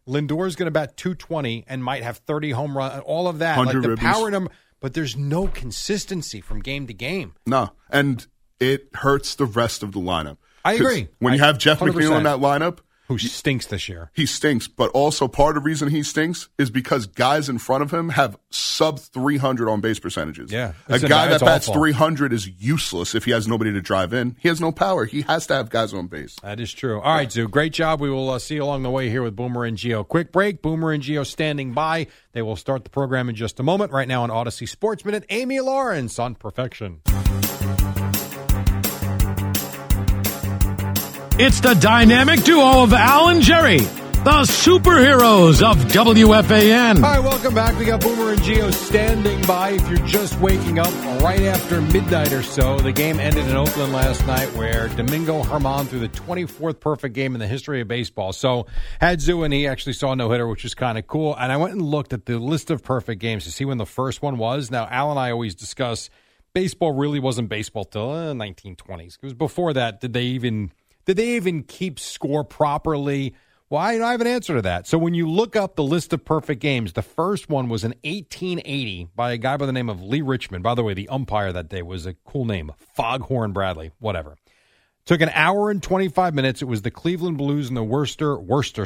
[0.08, 3.58] Lindor is going to bat 220 and might have 30 home runs, all of that.
[3.58, 3.98] Like the ribbies.
[3.98, 4.52] power number.
[4.80, 7.34] But there's no consistency from game to game.
[7.48, 8.26] no, and
[8.60, 10.38] it hurts the rest of the lineup.
[10.64, 11.08] I agree.
[11.20, 12.18] When you have Jeff McNeil 100%.
[12.18, 12.80] in that lineup,
[13.14, 14.12] Who stinks this year?
[14.14, 14.68] he stinks.
[14.68, 18.10] But also, part of the reason he stinks is because guys in front of him
[18.10, 20.52] have sub 300 on base percentages.
[20.52, 20.74] Yeah.
[20.90, 21.82] A It's a- guy that bats awful.
[21.82, 24.36] 300 is useless if he has nobody to drive in.
[24.40, 25.06] He has no power.
[25.06, 26.36] He has to have guys on base.
[26.44, 27.00] That is true.
[27.02, 27.48] All right, Zoo.
[27.48, 28.02] Great job.
[28.02, 30.08] We will uh, see you along the way here with Boomer and Gio.
[30.08, 30.62] Quick break.
[30.62, 32.08] Boomer and Gio standing by.
[32.34, 33.92] They will start the program in just a moment.
[33.92, 37.02] Right now on Audacy Sports Minute, Amy Lawrence on Perfection.
[41.36, 46.98] It's the dynamic duo of Al and Jerry, the superheroes of WFAN.
[46.98, 47.76] All right, welcome back.
[47.80, 49.72] We got Boomer and Gio standing by.
[49.72, 50.94] If you're just waking up
[51.24, 55.88] right after midnight or so, the game ended in Oakland last night where Domingo Germán
[55.88, 58.32] threw the 24th perfect game in the history of baseball.
[58.32, 58.68] So
[59.02, 61.36] had Zoo and he actually saw no hitter, which is kind of cool.
[61.36, 63.88] And I went and looked at the list of perfect games to see when the
[63.88, 64.70] first one was.
[64.70, 66.12] Now, Al and I always discuss
[66.54, 69.20] baseball really wasn't baseball till uh, 1920s.
[69.20, 70.72] Because before that, did they even
[71.06, 73.36] did they even keep score properly?
[73.70, 74.88] Well, I, I have an answer to that.
[74.88, 77.92] So when you look up the list of perfect games, the first one was in
[78.04, 80.64] 1880 by a guy by the name of Lee Richmond.
[80.64, 84.36] By the way, the umpire that day was a cool name, Foghorn Bradley, whatever.
[85.06, 86.62] Took an hour and 25 minutes.
[86.62, 88.86] It was the Cleveland Blues and the Worcester, Worcester.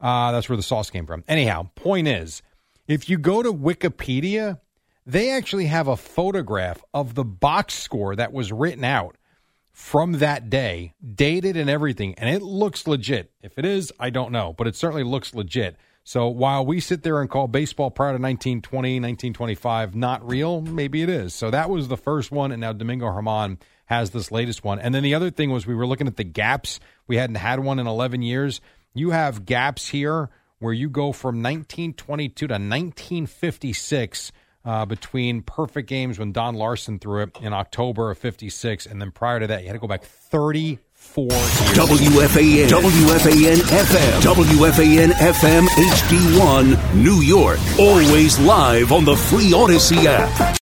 [0.00, 1.24] Uh, that's where the sauce came from.
[1.26, 2.42] Anyhow, point is,
[2.86, 4.60] if you go to Wikipedia,
[5.06, 9.16] they actually have a photograph of the box score that was written out
[9.80, 13.32] from that day, dated and everything, and it looks legit.
[13.42, 15.76] If it is, I don't know, but it certainly looks legit.
[16.04, 21.02] So while we sit there and call baseball prior to 1920, 1925 not real, maybe
[21.02, 21.34] it is.
[21.34, 24.78] So that was the first one, and now Domingo Germán has this latest one.
[24.78, 26.78] And then the other thing was we were looking at the gaps.
[27.08, 28.60] We hadn't had one in 11 years.
[28.94, 30.28] You have gaps here
[30.58, 34.30] where you go from 1922 to 1956
[34.64, 38.86] uh, between perfect games when Don Larsen threw it in October of 56.
[38.86, 41.32] And then prior to that, you had to go back 34 years.
[41.72, 47.58] WFAN, WFAN FM, WFAN FM HD1, New York.
[47.78, 50.58] Always live on the free Audacy app.